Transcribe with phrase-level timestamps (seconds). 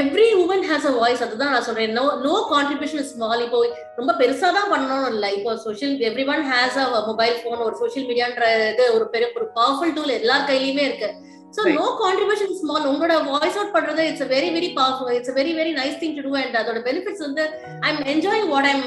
[0.00, 1.90] Every woman has a voice அதுதான் நான் சொல்றேன்.
[1.98, 3.58] நோ நோ கான்ட்ரிபியூஷன் ஸ்மால் இப்போ
[3.98, 5.26] ரொம்ப பெருசா தான் பண்ணணும்னு இல்ல.
[5.38, 9.48] இப்போ social every one has a mobile phone ஒரு சோஷியல் மீடியான்ற இது ஒரு பெரிய ஒரு
[9.58, 11.10] பவர்ஃபுல் டூல் எல்லார் கையிலயுமே இருக்கு.
[11.52, 11.74] So Right.
[11.76, 15.98] No contribution small உங்களோட வாய்ஸ் அவுட் பண்றது it's very very powerful it's very very nice
[16.02, 17.42] thing to do and அதோட பெனிஃபிட்ஸ் வந்து
[17.82, 18.84] I am enjoying what I'm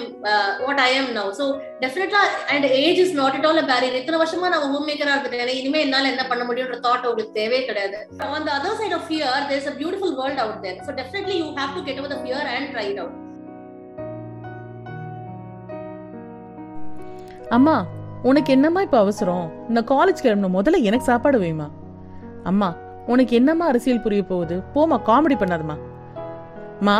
[0.63, 1.45] what I am now so
[1.83, 2.21] டெஃபினட்டா
[2.53, 5.81] and age is not it all a barrier இத்தனை வருஷமா நான் home மேக்கரா இருந்துட்டேன் இனிமே
[5.87, 7.99] என்னால என்ன பண்ண முடியும்ன்ற தாட் உங்களுக்கு தேவையே கிடையாது.
[8.29, 11.37] On the other side of fear there is a beautiful world out there so definitely
[11.41, 13.15] you have to get over the fear and try it out
[17.51, 17.77] அம்மா
[18.23, 19.43] உனக்கு என்னம்மா இப்ப அவசரம்?
[19.69, 20.55] நான் காலேஜ் கிளம்பணும்.
[20.57, 21.67] முதல்ல எனக்கு சாப்பாடு வைமா
[22.49, 22.69] அம்மா
[23.13, 24.55] உனக்கு என்னம்மா அரசியல் புரிய போகுது?
[24.73, 25.77] போமா காமெடி பண்ணாதம்மா.
[26.87, 26.97] மா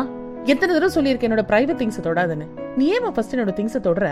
[0.51, 2.47] எத்தனை தடவை சொல்லியிருக்கேன் என்னோட பிரைவேட் திங்ஸை தொடாதுன்னு.
[2.77, 4.07] நீ ஏமா ஃபர்ஸ்ட் என்னோட திங்ஸை தொடுற?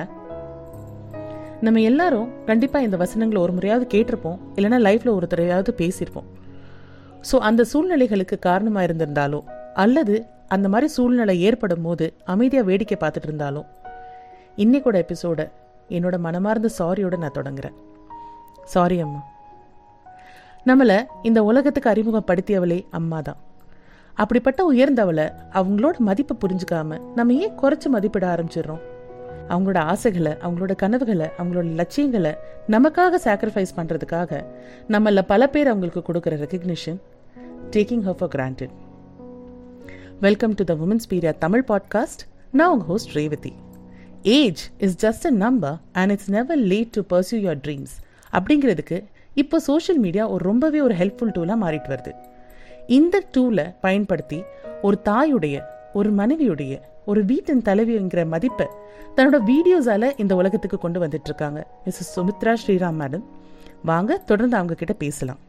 [1.66, 4.40] நம்ம எல்லாரும் கண்டிப்பா இந்த வசனங்களை ஒரு முறையாவது கேட்டிருப்போம்.
[4.56, 6.30] இல்லைன்னா லைஃப்ல ஒரு தடவையாவது பேசியிருப்போம்.
[7.30, 9.40] ஸோ அந்த சூழ்நிலைகளுக்கு காரணமா இருந்திருந்தாலோ
[9.84, 10.16] அல்லது
[10.56, 13.70] அந்த மாதிரி சூழ்நிலை ஏற்படும் போது அமைதியாக வேடிக்கை பார்த்துட்டு இருந்தாலும்
[14.64, 15.42] இன்னைக்கோட எபிசோட
[15.98, 17.78] என்னோட மனமார்ந்த சாரியோட நான் தொடங்குறேன்.
[18.74, 19.22] சாரி அம்மா.
[20.66, 23.38] நம்மளை இந்த உலகத்துக்கு அறிமுகப்படுத்தியவளே அம்மா தான்
[24.14, 28.82] அப்படிப்பட்ட உயர்ந்தவளை அவங்களோட மதிப்பை புரிஞ்சுக்காம நம்ம ஏன் குறைச்சி மதிப்பிட ஆரம்பிச்சிடுறோம்?
[29.50, 32.34] அவங்களோட ஆசைகளை அவங்களோட கனவுகளை அவங்களோட லட்சியங்களை
[32.68, 34.44] நமக்காக சாக்ரிஃபைஸ் பண்ணுறதுக்காக
[34.90, 37.00] நம்மள பல பேர் அவங்களுக்கு கொடுக்குற recognition
[37.72, 38.74] taking her for granted
[40.20, 42.20] welcome to the women's பீரியா Tamil podcast
[42.52, 43.54] நான் உங்கள் host Revathi
[44.22, 47.96] age is just a number and it's never late to pursue your dreams
[48.32, 49.04] அப்படிங்கிறதுக்கு
[49.42, 52.12] இப்போ சோஷியல் மீடியா ஒரு ரொம்பவே ஒரு ஹெல்ப்ஃபுல் டூலாக மாறிட்டு வருது.
[52.98, 54.40] இந்த டூலை பயன்படுத்தி
[54.88, 55.56] ஒரு தாயுடைய
[56.00, 56.74] ஒரு மனைவியுடைய
[57.12, 58.68] ஒரு வீட்டின் தலைவிங்கிற மதிப்பை
[59.16, 61.60] தன்னோட வீடியோஸால இந்த உலகத்துக்கு கொண்டு வந்துட்டு இருக்காங்க.
[61.86, 63.26] மிஸ்ஸஸ் சுமித்ரா ஸ்ரீராம் மேடம்
[63.90, 65.42] வாங்க தொடர்ந்து அவங்க கிட்ட பேசலாம்.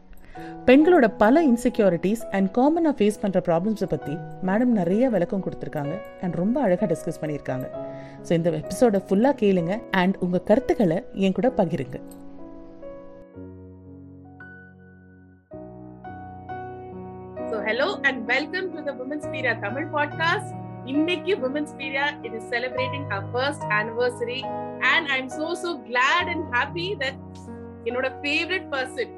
[0.67, 4.13] பெண்களோட பல இன்செக்யூரிட்டிஸ் அண்ட் காமனாக ஃபேஸ் பண்ணுற ப்ராப்ளம்ஸை பற்றி
[4.47, 7.67] மேடம் நிறைய விளக்கம் கொடுத்துருக்காங்க அண்ட் ரொம்ப அழகாக டிஸ்கஸ் பண்ணியிருக்காங்க.
[8.27, 11.99] ஸோ இந்த எபிசோட ஃபுல்லாக கேளுங்க அண்ட் உங்கள் கருத்துக்களை என் கூட பகிருங்க.
[17.49, 20.47] So hello and welcome to the Women's Peria Tamil podcast.
[20.91, 24.41] இன்னைக்கு Women's Peria it is celebrating our first anniversary
[24.91, 27.15] and I'm so so glad and happy that
[27.87, 29.13] என்னோட ஃபேவரட் பர்சன்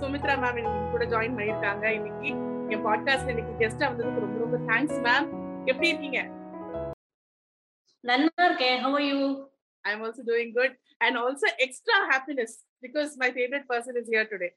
[0.00, 2.30] சுமித்ரா மேம் இன்னைக்கு கூட ஜாயின் பண்ணியிருக்காங்க இன்னைக்கு.
[2.74, 5.28] என் பாட்காஸ்ட் இன்னைக்கு கெஸ்டா வந்ததுக்கு ரொம்ப ரொம்ப தேங்க்ஸ் மேம்
[5.70, 6.20] எப்படி இருக்கீங்க?
[8.04, 8.78] நன்னா இருக்கேன்.
[8.84, 9.20] How are you?
[9.84, 10.74] I am also doing good
[11.04, 14.48] and also extra happiness because my favourite person is here today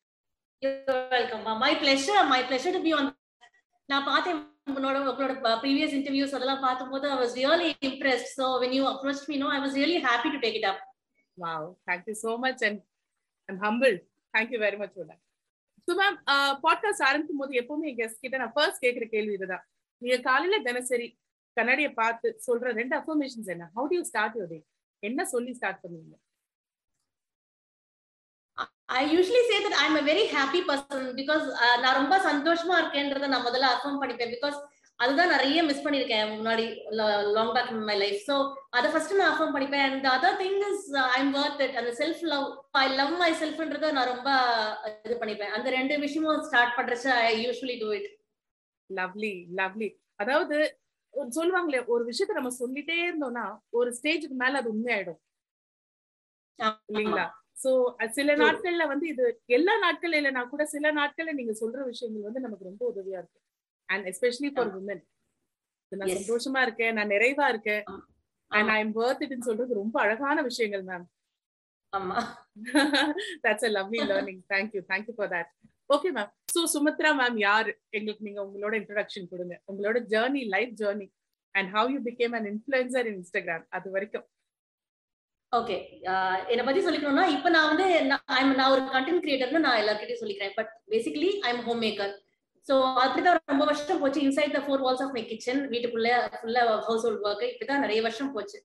[0.61, 2.21] welcome my Uh, my pleasure.
[2.31, 2.73] My pleasure
[3.89, 4.38] நான் பார்த்தேன்
[4.69, 5.33] உங்களோட உங்களோட
[5.63, 9.59] ப்ரீவியஸ் இன்டர்வியூஸ் அதெல்லாம் பார்க்கும்போது I was really impressed so when you approach me no I
[9.63, 10.79] was really happy to take it up
[11.38, 12.79] wow thank you so much and
[13.49, 13.95] I'm humble
[14.33, 15.19] thank you very much for
[15.88, 16.17] so ma'am
[16.66, 19.63] podcast ஆரம்பிக்கும் போது எப்பவுமே என் guest கிட்ட நான் first கேட்குற கேள்வி இதுதான்.
[20.01, 21.07] நீங்க காலையில தினசரி
[21.57, 23.67] கண்ணாடியை பார்த்து சொல்ற ரெண்டு அஃபர்மேஷன்ஸ் என்ன?
[23.77, 24.59] How do you start your day
[25.03, 26.16] என்ன சொல்லி ஸ்டார்ட் பண்ணுவீங்க?
[28.90, 31.46] I usually say that I am very happy person because
[31.84, 34.34] நான் ரொம்ப சந்தோஷமா இருக்கேன்றதை நான் முதல்ல அஃபர்ம் பண்ணிப்பேன்.
[34.35, 34.57] பிகாஸ்
[35.00, 36.66] அதுதான் நிறைய மிஸ் பண்ணிருக்கேன் முன்னாடி
[37.38, 38.35] long back in my life so
[38.78, 39.85] அதை ஃபர்ஸ்ட் நான் அஃபர்ம் பண்ணிப்பேன்.
[39.88, 42.46] And other thing is I am worth it அந்த self love
[42.84, 44.29] I love my செல்ஃப்ன்றதை நான் ரொம்ப
[45.07, 45.53] இது பண்ணிப்பேன்.
[45.57, 48.09] அந்த ரெண்டு விஷயமும் start பண்றச்சு I usually do it
[48.90, 49.90] lovely lovely
[50.23, 50.57] அதாவது
[51.38, 53.46] சொல்லுவாங்களே ஒரு விஷயத்த நம்ம சொல்லிட்டே இருந்தோம்னா
[53.79, 55.19] ஒரு ஸ்டேஜுக்கு மேல அது உண்மையாயிடும்.
[56.90, 57.25] இல்லைங்களா?
[57.57, 57.71] சோ
[58.11, 58.35] சில.
[58.35, 59.25] நாட்கள்ல வந்து இது
[59.57, 63.39] எல்லா நாட்கள் இல்லைனா கூட சில நாட்கள்ல நீங்க சொல்ற விஷயங்கள் வந்து நமக்கு ரொம்ப உதவியா இருக்கு
[63.89, 65.03] அண்ட் எஸ்பெஷலி ஃபார் உமன்
[65.91, 66.09] நான்.
[66.16, 67.83] சந்தோஷமா இருக்கேன் நான் நிறைவா இருக்கேன்.
[68.51, 68.69] அண்ட்.
[68.69, 71.05] ஐ எம் வர்த் இட்னு சொல்றது ரொம்ப அழகான விஷயங்கள் மேம்
[71.93, 72.17] ஆமா.
[73.43, 74.39] That's a lovely learning.
[74.53, 74.81] Thank you.
[74.91, 75.47] Thank you for that.
[75.89, 77.72] Okay ma'am so Sumithra ma'am யாரு?
[77.89, 79.55] எங்களுக்கு நீங்க உங்களோட இன்ட்ரோடக்ஷன் கொடுங்க.
[79.72, 81.07] உங்களோட journey life journey
[81.55, 84.25] and how you became an influencer in Instagram அது வரைக்கும்.
[85.57, 85.75] ஓகே
[86.51, 90.53] என்னை பத்தி சொல்லிக்கணும்னா இப்ப நான் வந்து நான் நான் ஒரு கண்டென்ட் கிரியேட்டர்னு நான் எல்லாருக்கிட்டையும் சொல்லிக்கிறேன்.
[90.57, 92.13] But basically I am home maker
[92.67, 94.19] so அப்படிதான் ரொம்ப வருஷம் போச்சு.
[94.27, 98.31] Inside the four walls of my kitchen வீட்டுக்குள்ள ஃபுல்லா ஹவுஸ் ஹோல்ட் ஒர்க் இப்படிதான் நிறைய வருஷம்
[98.35, 98.57] போச்சு.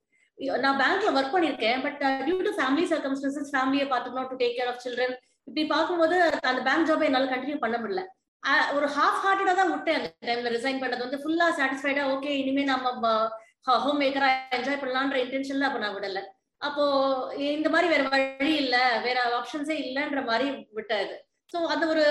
[0.65, 4.83] நான் பேங்க்ல ஒர்க் பண்ணிருக்கேன் but due to family circumstances ஃபேமிலியை பார்த்துக்கணும் to take care of
[4.87, 5.15] children
[5.49, 6.17] இப்படி பார்க்கும்போது
[6.51, 8.03] அந்த பேங்க் ஜாபை என்னால கண்டினியூ பண்ண முடியல.
[8.43, 11.05] அஹ் ஒரு ஹாஃப் ஹார்ட்டடா தான் விட்டேன் அந்த டைம்ல ரிசைன் பண்ணது.
[11.07, 13.15] வந்து ஃபுல்லா சாட்டிஸ்ஃபைடா ஓகே இனிமே நம்ம
[13.85, 14.29] ஹோம் மேக்கரா
[14.59, 16.21] என்ஜாய் பண்ணலான்ற இன்டென்ஷன்ல அப்ப நான் விடல.
[16.61, 16.85] அப்போ
[17.55, 18.77] இந்த மாதிரி வேற வழி இல்ல
[19.07, 20.47] வேற ஆப்ஷன்ஸே இல்லைன்ற மாதிரி
[20.79, 21.15] விட்டாது
[21.53, 22.03] சோ அந்த ஒரு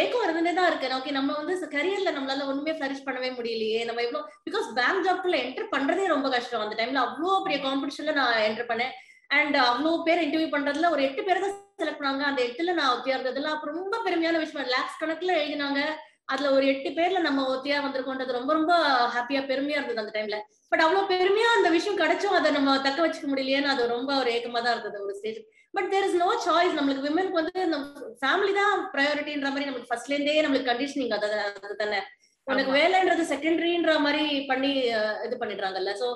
[0.00, 0.88] ஏக்கம் இருந்துட்டே தான் இருக்கு.
[0.96, 3.78] ஓகே நம்ம வந்து கரியர்ல நம்மளால ஒண்ணுமே ஃபிளரிஷ் பண்ணவே முடியலையே.
[3.88, 6.64] நம்ம எவ்வளவு பிகாஸ் பேங்க் ஜாப்ல என்டர் பண்றதே ரொம்ப கஷ்டம்.
[6.64, 8.92] அந்த டைம்ல அவ்வளோ பெரிய காம்படிஷன்ல நான் என்டர் பண்ணேன்.
[9.38, 12.24] அண்ட் அவ்வளோ பேர் இன்டர்வியூ பண்றதுல ஒரு எட்டு பேர் தான் செலக்ட் பண்ணாங்க.
[12.30, 14.72] அந்த எட்டுல நான் ஒத்தியா இருந்ததுல அப்புறம் ரொம்ப பெருமையான விஷயம்.
[14.74, 15.80] லேக்ஸ் கணக்குல எழுதினாங்க.
[16.28, 18.74] அதுல ஒரு எட்டு பேர்ல நம்ம ஒத்தியா வந்திருக்கோன்றது ரொம்ப ரொம்ப
[19.14, 20.38] ஹாப்பியா பெருமையா இருந்தது அந்த டைம்ல
[20.72, 24.60] பட் அவ்வளவு பெருமையா அந்த விஷயம் கிடைச்சும் அதை நம்ம தக்க வச்சுக்க முடியலையேன்னு அது ரொம்ப ஒரு ஏக்கமா
[24.60, 25.40] தான் இருந்தது ஒரு stage
[25.74, 27.84] but there is no choice நம்மளுக்கு விமனுக்கு வந்து நம்ம
[28.20, 31.28] ஃபேமிலி தான் ப்ரையாரிட்டின்ற மாதிரி நம்மளுக்கு ஃபர்ஸ்ட்ல இருந்தே நம்மளுக்கு கண்டிஷனிங் அது
[31.60, 32.00] அது தானே.
[32.46, 34.70] உனக்கு வேலைன்றது செகண்டரின்ற மாதிரி பண்ணி
[35.26, 35.92] இது பண்ணிடுறாங்கல்ல.
[36.00, 36.08] So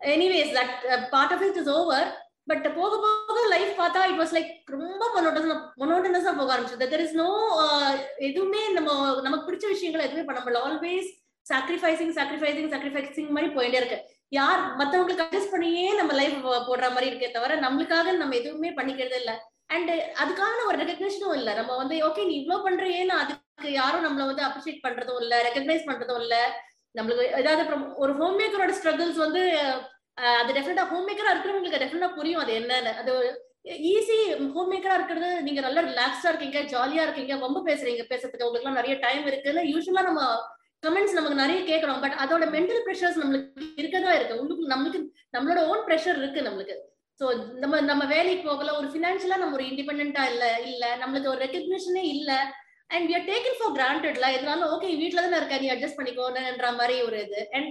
[0.00, 0.74] anyways that
[1.10, 2.08] part of it is over
[2.50, 6.88] but போக போக லைஃப் பார்த்தா இட் வாஸ் லைக் ரொம்ப மொனோட்டனஸ் மொனோட்டனஸா போக ஆரம்பிச்சது.
[6.94, 7.28] தெர் இஸ் நோ
[7.64, 7.92] uh,
[8.28, 8.90] எதுவுமே நம்ம
[9.26, 10.62] நமக்கு பிடிச்ச விஷயங்களை எதுவுமே பண்ண முடியல.
[10.68, 11.10] ஆல்வேஸ்
[11.46, 13.98] சாக்ரிஃபைசிங் சாக்ரிஃபைசிங் சாக்ரிஃபைசிங் மாதிரி போயிட்டே இருக்கு.
[14.38, 16.36] யார் மத்தவங்களுக்கு அட்ஜஸ்ட் பண்ணியே நம்ம லைஃப்
[16.68, 19.32] போடுற மாதிரி இருக்கே தவிர நம்மளுக்காக நம்ம எதுவுமே பண்ணிக்கிறது இல்ல.
[19.74, 19.90] அண்ட்
[20.22, 21.50] அதுக்கான ஒரு ரெகக்னேஷனும் இல்ல.
[21.60, 26.22] நம்ம வந்து ஓகே நீ இவ்வளவு பண்றியேன்னு அதுக்கு யாரும் நம்மள வந்து அப்ரிஷியேட் பண்றதும் இல்ல ரெகக்னைஸ் பண்றதும்
[26.24, 26.36] இல்ல.
[26.98, 27.62] நம்மளுக்கு ஏதாவது
[28.04, 29.42] ஒரு ஹோம் மேக்கரோட ஸ்ட்ரகிள்ஸ் வந்து
[30.18, 32.92] அது டெஃபினட்டா ஹோம் மேக்கரா இருக்கிறவங்களுக்கு டெஃபினட்டா புரியும் அது என்னன்னு.
[33.00, 33.12] அது
[33.92, 34.16] ஈஸி
[34.54, 38.94] ஹோம் மேக்கரா இருக்கிறது நீங்க நல்லா ரிலாக்ஸா இருக்கீங்க ஜாலியா இருக்கீங்க ரொம்ப பேசுறீங்க பேசுறதுக்கு உங்களுக்கு எல்லாம் நிறைய
[39.04, 40.22] டைம் இருக்குன்னு யூஸ்வலா நம்ம
[40.82, 44.38] கமெண்ட்ஸ் நமக்கு நிறைய கேட்கறோம் பட் அதோட மென்டல் ப்ரெஷர்ஸ் நம்மளுக்கு இருக்கதான் இருக்கு.
[44.38, 45.00] உங்களுக்கு நம்மளுக்கு
[45.36, 46.76] நம்மளோட ஓன் ப்ரெஷர் இருக்கு நம்மளுக்கு.
[47.20, 47.26] சோ
[47.62, 52.30] நம்ம நம்ம வேலைக்கு போகல ஒரு ஃபினான்ஷியலா நம்ம ஒரு இண்டிபெண்டா இல்ல இல்ல நம்மளுக்கு ஒரு ரெக்கக்னிஷனே இல்ல
[52.90, 56.96] and we are taken for கிராண்டட்ல இதனால ஓகே வீட்டுல தானே இருக்க நீ அட்ஜஸ்ட் பண்ணிக்கோன்ற மாதிரி
[57.08, 57.40] ஒரு இது.
[57.52, 57.70] அண்ட்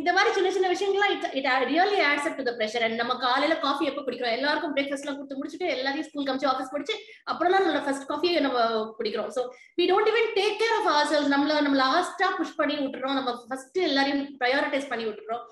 [0.00, 3.12] இந்த மாதிரி சின்ன சின்ன விஷயங்கள்லாம் it it really adds up to the pressure and நம்ம
[3.26, 6.94] காலையில காஃபி எப்போ பிடிக்கிறோம் எல்லாருக்கும் பிரேக்ஃபாஸ்ட் எல்லாம் கொடுத்து முடிச்சுட்டு எல்லாரையும் ஸ்கூல் கமிச்சு ஆஃபீஸ் படிச்சு
[7.32, 8.58] அப்புறம் தான் நம்மளோட ஃபர்ஸ்ட் காஃபியை நம்ம
[8.98, 9.30] குடிக்கிறோம்.
[9.36, 9.42] So
[9.78, 13.16] we don't even take care of ourselves நம்மள நம்ம லாஸ்டா புஷ் பண்ணி விட்டுறோம்.
[13.20, 15.42] நம்ம ஃபர்ஸ்ட் எல்லாரையும் ப்ரையாரிட்டைஸ் பண்ணி விட்டுறோம்.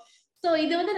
[0.43, 0.93] ஸோ இது வந்து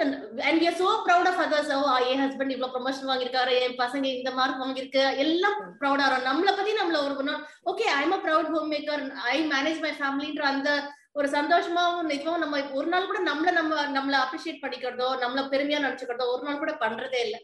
[0.48, 3.54] and we so proud of others oh N husband இவ்வளோ ப்ரொமோஷன் வாங்கியிருக்காரு.
[3.66, 5.04] என் பசங்க இந்த மார்க் வாங்கியிருக்கு.
[5.26, 6.30] எல்லாம் ப்ரௌடா இருக்கும்.
[6.32, 7.38] நம்மளை பத்தி நம்மள ஒரு
[7.72, 9.04] okay I am a proud home maker
[9.34, 10.70] I manage my ஃபேமிலின்ற அந்த
[11.19, 16.25] ஒரு சந்தோஷமாவும் இதுவும் நம்ம ஒரு நாள் கூட நம்மள நம்ம நம்மள அப்ரிஷியேட் பண்ணிக்கிறதோ நம்மள பெருமையா நினைச்சுக்கிறதோ
[16.34, 17.40] ஒரு நாள் கூட பண்றதே இல்லை.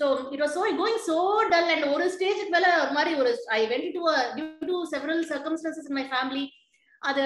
[0.00, 1.16] So it was so going so
[1.52, 4.02] dull and ஒரு ஸ்டேஜுக்கு மேல ஒரு மாதிரி ஒரு I went to
[4.36, 6.44] due to several circumstances in my family
[7.08, 7.22] அது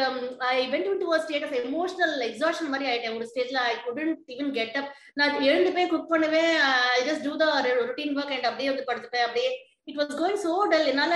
[0.55, 3.17] I went to state of emotional exhaustion மாதிரி ஆயிட்டேன்.
[3.19, 6.55] ஒரு ஸ்டேஜ்ல I couldn't even get up நான் எழுந்து போய் குக் பண்ணுவேன்.
[6.97, 7.47] I just do the
[7.82, 9.26] routine work and அப்படியே வந்து படுத்துப்பேன்.
[9.29, 9.50] அப்படியே
[9.88, 11.14] it was going so dull என்னால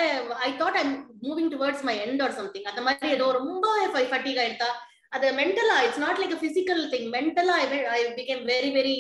[0.49, 0.93] I thought I'm
[1.27, 3.67] moving towards my end or something அந்த மாதிரி ஏதோ ரொம்ப
[4.13, 4.71] ஃபட்டிக் ஆயிட்டா
[5.17, 7.57] அது மென்டலா it's not like physical thing மென்டலா
[7.97, 8.97] I became very very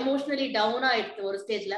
[0.00, 1.76] emotionally down ஆயிடுச்சு ஒரு ஸ்டேஜ்ல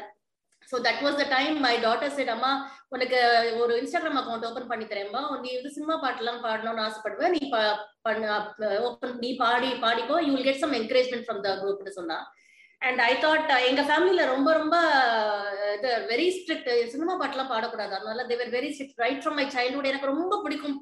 [0.69, 2.51] so that was the time my daughter said அம்மா
[2.95, 3.19] உனக்கு
[3.63, 7.35] ஒரு இன்ஸ்டாகிராம் அக்கௌண்ட் ஓப்பன் பண்ணி தரேன்பா நீ வந்து சினிமா பாட்டுலாம் பாடணும்னு ஆசைப்படுவேன்.
[7.37, 7.41] நீ
[8.89, 10.17] ஓப்பன் நீ பாடி பாடிக்கோ.
[10.27, 12.19] You will get some encouragement from the குரூப்னு சொன்னா.
[12.83, 15.47] அண்ட் ஐ தாட் எங்க ஃபேமிலியில ரொம்ப ரொம்ப uh,
[15.77, 17.93] இது வெரி ஸ்ட்ரிக்ட் சினிமா பாட்டுலாம் பாடக்கூடாது.
[17.99, 20.77] அதனால they were very strict right from my childhood எனக்கு ரொம்ப பிடிக்கும்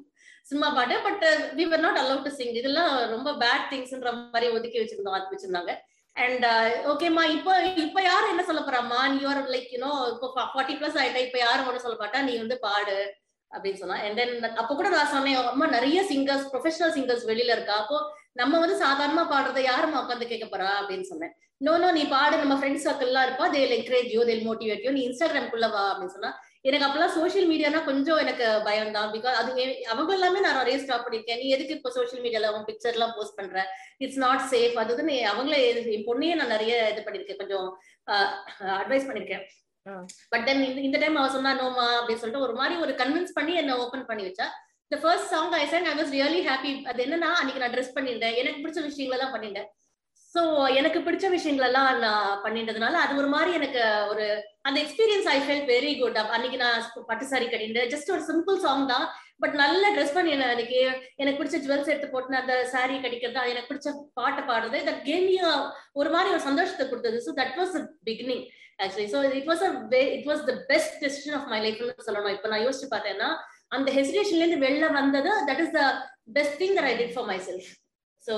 [0.49, 1.23] சினிமா பாட்டு but
[1.57, 5.73] we were not allowed to sing இதெல்லாம் ரொம்ப பேட் திங்ஸ்ன்ற மாதிரி ஒதுக்கி வச்சிருந்தோம் அது வச்சிருந்தாங்க
[6.15, 6.45] அண்ட்
[6.93, 7.53] ஓகேம்மா uh, இப்போ
[7.85, 11.69] இப்போ யாரும் என்ன சொல்ல போறாம்மா நீ ஆர் லைக் யூனோ இப்போ ஃபார்ட்டி பிளஸ் ஆயிட்டா இப்போ யாரும்
[11.69, 12.21] ஒன்றும் சொல்ல மாட்டா?
[12.29, 12.97] நீ வந்து பாடு
[13.51, 13.97] அப்படின்னு சொன்னா.
[14.05, 17.75] அண்ட் தென் அப்போ கூட நான் சொன்னேன் அம்மா நிறைய சிங்கர்ஸ் ப்ரொஃபஷனல் சிங்கர்ஸ் வெளியில இருக்கா?
[17.83, 17.97] அப்போ
[18.41, 20.69] நம்ம வந்து சாதாரணமா பாடுறத யாருமா உட்காந்து கேட்க போறா?
[20.81, 21.33] அப்படின்னு சொன்னேன்.
[21.65, 23.45] நோ நோ நீ பாடு நம்ம ஃப்ரெண்ட்ஸ் சர்க்கிள்லாம் இருப்பா.
[23.53, 26.31] They'll encourage you they'll motivate you நீ இன்ஸ்டாகிராம்குள்ள வா அப்படின்னு சொன்னா
[26.67, 29.09] எனக்கு அப்பெல்லாம் சோஷியல் மீடியானா கொஞ்சம் எனக்கு பயம் தான்.
[29.15, 29.51] பிகாஸ் அது
[29.93, 31.39] அவங்க எல்லாமே நான் நிறைய ஸ்டாப் பண்ணிருக்கேன்.
[31.41, 33.63] நீ எதுக்கு இப்போ சோஷியல் மீடியால அவன் பிக்சர் எல்லாம் போஸ்ட் பண்ற?
[34.05, 35.61] இட்ஸ் நாட் சேஃப் அது வந்து அவங்களே
[35.95, 37.39] என் பொண்ணையே நான் நிறைய இது பண்ணிருக்கேன்.
[37.41, 37.67] கொஞ்சம்
[38.81, 39.43] அட்வைஸ் பண்ணிருக்கேன்.
[40.33, 43.77] பட் தென் இந்த டைம் அவ சொன்னா நோமா அப்படின்னு சொல்லிட்டு ஒரு மாதிரி ஒரு கன்வின்ஸ் பண்ணி என்ன
[43.83, 44.47] ஓபன் பண்ணி வச்சா
[44.87, 48.37] இந்த first song I sent I was really happy அது என்னன்னா அன்னைக்கு நான் ட்ரெஸ் பண்ணியிருந்தேன்.
[48.41, 49.67] எனக்கு பிடிச்ச விஷயங்களை தான் பண்ணிட்டேன்
[50.37, 50.41] ஸோ
[50.79, 54.25] எனக்கு பிடிச்ச விஷயங்கள் எல்லாம் நான் பண்ணிட்டதுனால அது ஒரு மாதிரி எனக்கு ஒரு
[54.67, 58.83] அந்த experience I felt very good அன்னைக்கு நான் பட்டு சாரி கட்டிட்டு ஜஸ்ட் ஒரு சிம்பிள் சாங்
[58.91, 59.05] தான்.
[59.43, 60.79] பட் நல்ல ட்ரெஸ் பண்ணி அன்னைக்கு
[61.21, 65.27] எனக்கு பிடிச்ச ஜுவல்ஸ் எடுத்து போட்டு அந்த சாரி கடிக்கிறது எனக்கு பிடிச்ச பாட்டை பாடுறது தட் கேம்
[66.01, 67.19] ஒரு மாதிரி ஒரு சந்தோஷத்தை கொடுத்தது.
[67.27, 67.75] So that was
[68.09, 68.43] beginning
[68.83, 69.71] actually so it was a
[70.17, 72.35] it was the best decision of my லைஃப்னு சொல்லணும்.
[72.37, 73.31] இப்போ நான் யோசிச்சு பார்த்தேன்னா
[73.77, 75.83] அந்த ஹெசிடேஷன்ல இருந்து வெளில வந்தது that is the
[76.37, 77.69] best thing that I did for myself
[78.27, 78.35] so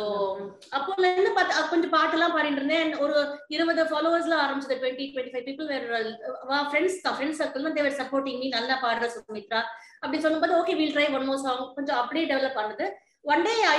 [0.78, 2.92] அப்போல இருந்து பார்த்து கொஞ்சம் பாட்டெல்லாம் பாடிட்டு இருந்தேன்.
[3.04, 3.16] ஒரு
[3.50, 6.02] இருபது ஃபாலோவர்ஸ்ல ஆரம்பிச்சது டுவெண்ட்டி டுவெண்ட்டி ஃபைவ் பீப்புள் வேற
[6.70, 9.62] ஃப்ரெண்ட்ஸ் தான் friends circle they were supporting me நல்லா பாடுற சுமித்ரா
[10.04, 12.88] அப்படி சொல்லும்போது okay will try one more song கொஞ்சம் அப்படியே டெவலப் பண்ணுது
[13.26, 13.78] one day I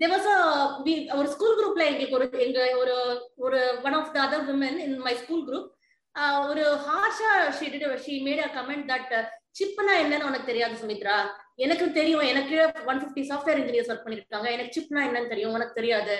[0.00, 0.28] there was
[1.18, 2.94] ஒரு ஸ்கூல் குரூப்ல எங்களுக்கு ஒரு எங்க ஒரு
[3.38, 5.68] ஒரு one of the other women in my school group
[6.50, 7.66] ஒரு ஹார்ஷா she
[8.06, 9.12] she made a comment that
[9.54, 11.16] சிப்னா என்னன்னு உனக்கு தெரியாது சுமித்ரா.
[11.64, 12.56] எனக்கு தெரியும் எனக்கு
[12.90, 14.48] one fifty software engineers work பண்ணிருக்காங்க.
[14.56, 16.16] எனக்கு சிப்னா என்னன்னு தெரியும் உனக்கு தெரியாது.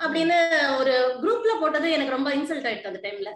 [0.00, 0.36] அப்படின்னு
[0.80, 3.32] ஒரு குரூப்ல போட்டது எனக்கு ரொம்ப இன்சல்ட் ஆயிடுச்சு அந்த டைம்ல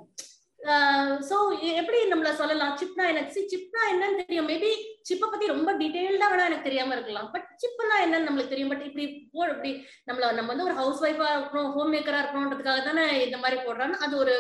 [1.29, 1.37] சோ
[1.81, 2.73] எப்படி நம்மள சொல்லலாம்?
[2.81, 4.49] சிப்னா எனக்கு சிப்னா என்னன்னு தெரியும்.
[4.51, 4.71] மேபி
[5.09, 7.29] சிப்பை பத்தி ரொம்ப டீடைல்டா வேணா எனக்கு தெரியாம இருக்கலாம்.
[7.35, 8.73] பட் சிப்னா என்னன்னு நம்மளுக்கு தெரியும்.
[8.73, 9.71] பட் இப்படி போ இப்படி
[10.09, 14.15] நம்மள நம்ம வந்து ஒரு ஹவுஸ் ஒய்ஃபா இருக்கணும் ஹோம் மேக்கரா இருக்கணும்ன்றதுக்காக தானே இந்த மாதிரி போடுறான்னு அது
[14.25, 14.35] ஒரு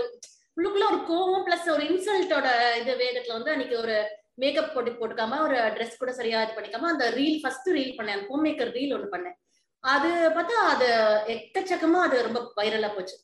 [0.56, 2.48] உள்ளுக்குள்ள ஒரு கோவம் பிளஸ் ஒரு இன்சல்ட்டோட
[2.80, 3.96] இது வேகத்துல வந்து அன்னைக்கு ஒரு
[4.42, 8.22] மேக்கப் போட்டு போட்டுக்காம ஒரு ட்ரெஸ் கூட சரியா இது பண்ணிக்காம அந்த ரீல் ஃபர்ஸ்ட் ரீல் பண்ணேன்.
[8.30, 9.36] ஹோம் மேக்கர் ரீல் ஒன்று பண்ணேன்.
[9.84, 10.88] அது பார்த்தா அது
[11.34, 13.16] எக்கச்சக்கமா அது ரொம்ப வைரலா போச்சு.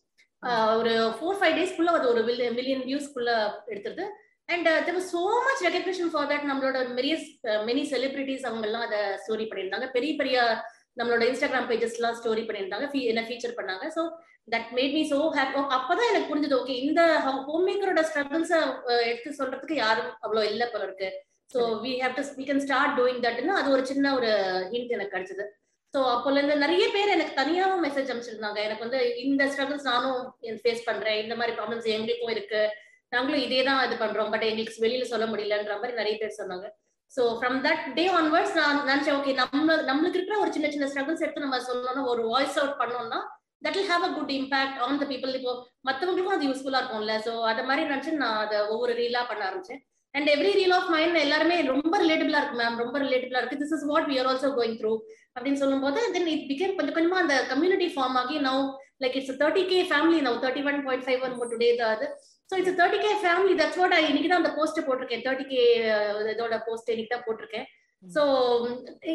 [0.80, 2.22] ஒரு ஃபோர் ஃபைவ் டேஸ்க்குள்ள அது ஒரு
[2.58, 3.30] மில்லியன் வியூஸ்க்குள்ள
[3.72, 4.04] எடுத்துருது
[4.54, 7.14] and there so much recognition for that நம்மளோட மெரிய
[7.68, 9.88] மெனி செலிபிரிட்டிஸ் அவங்க எல்லாம் அதை ஸ்டோரி பண்ணியிருந்தாங்க.
[9.96, 10.36] பெரிய பெரிய
[11.00, 13.84] நம்மளோட இன்ஸ்டாகிராம் பேஜஸ் எல்லாம் ஸ்டோரி பண்ணியிருந்தாங்க என்ன ஃபீச்சர் பண்ணாங்க.
[13.96, 14.02] So
[14.54, 18.54] that made me so happy அப்பதான் எனக்கு புரிஞ்சது ஓகே இந்த ஹோம் மேக்கரோட ஸ்ட்ரகிள்ஸ்
[19.10, 21.08] எடுத்து சொல்றதுக்கு யாரும் அவ்வளோ இல்லை போல இருக்கு.
[21.54, 24.30] So we have to we can start doing தட்னு அது ஒரு சின்ன ஒரு
[24.72, 25.46] ஹிண்ட் எனக்கு கிடைச்சது.
[25.94, 28.60] ஸோ அப்போல இருந்து நிறைய பேர் எனக்கு தனியாவும் மெசேஜ் அனுப்பிச்சிருந்தாங்க.
[28.68, 30.18] எனக்கு வந்து இந்த ஸ்ட்ரகிள்ஸ் நானும்
[30.64, 31.20] ஃபேஸ் பண்றேன்.
[31.24, 32.62] இந்த மாதிரி ப்ராப்ளம்ஸ் எங்களுக்கும் இருக்கு.
[33.14, 34.32] நாங்களும் இதே தான் இது பண்றோம்.
[34.32, 36.66] பட் எங்களுக்கு வெளியில சொல்ல முடியலன்ற மாதிரி நிறைய பேர் சொன்னாங்க.
[37.12, 41.24] So from that day onwards நான் நினைச்சேன் ஓகே நம்ம நம்மளுக்கு இருக்கிற ஒரு சின்ன சின்ன ஸ்ட்ரகிள்ஸ்
[41.24, 43.20] எடுத்து நம்ம சொல்லணும்னா ஒரு வாய்ஸ் அவுட் பண்ணோம்னா
[43.64, 45.52] that will have a good impact on the people இப்போ
[45.88, 47.14] மற்றவங்களுக்கும் அது யூஸ்ஃபுல்லா இருக்கும்ல.
[47.26, 49.80] ஸோ அதை மாதிரி நினைச்சு நான் அதை ஒவ்வொரு ரீலா பண்ண ஆரம்பிச்சேன்.
[50.14, 53.60] And every reel of mind எல்லாருமே ரொம்ப ரிலேட்டபிளா இருக்கு மேம் ரொம்ப ரிலேட்டபிளா இருக்கு.
[53.62, 54.92] This is what we are also going through
[55.36, 58.62] அப்படின்னு சொல்லும் போது தென் இட் பிகேம் கொஞ்சம் கொஞ்சமா அந்த கம்யூனிட்டி ஃபார்ம் ஆகி now
[59.04, 62.08] like it's thirty K family now thirty one point five one today அது
[62.50, 65.24] so it's thirty K family that's what இன்னைக்கு தான் அந்த போஸ்ட் போட்டிருக்கேன்.
[65.26, 65.62] தேர்ட்டி கே
[66.34, 67.66] இதோட போஸ்ட் இன்னைக்கு தான் போட்டிருக்கேன்.
[68.02, 68.22] So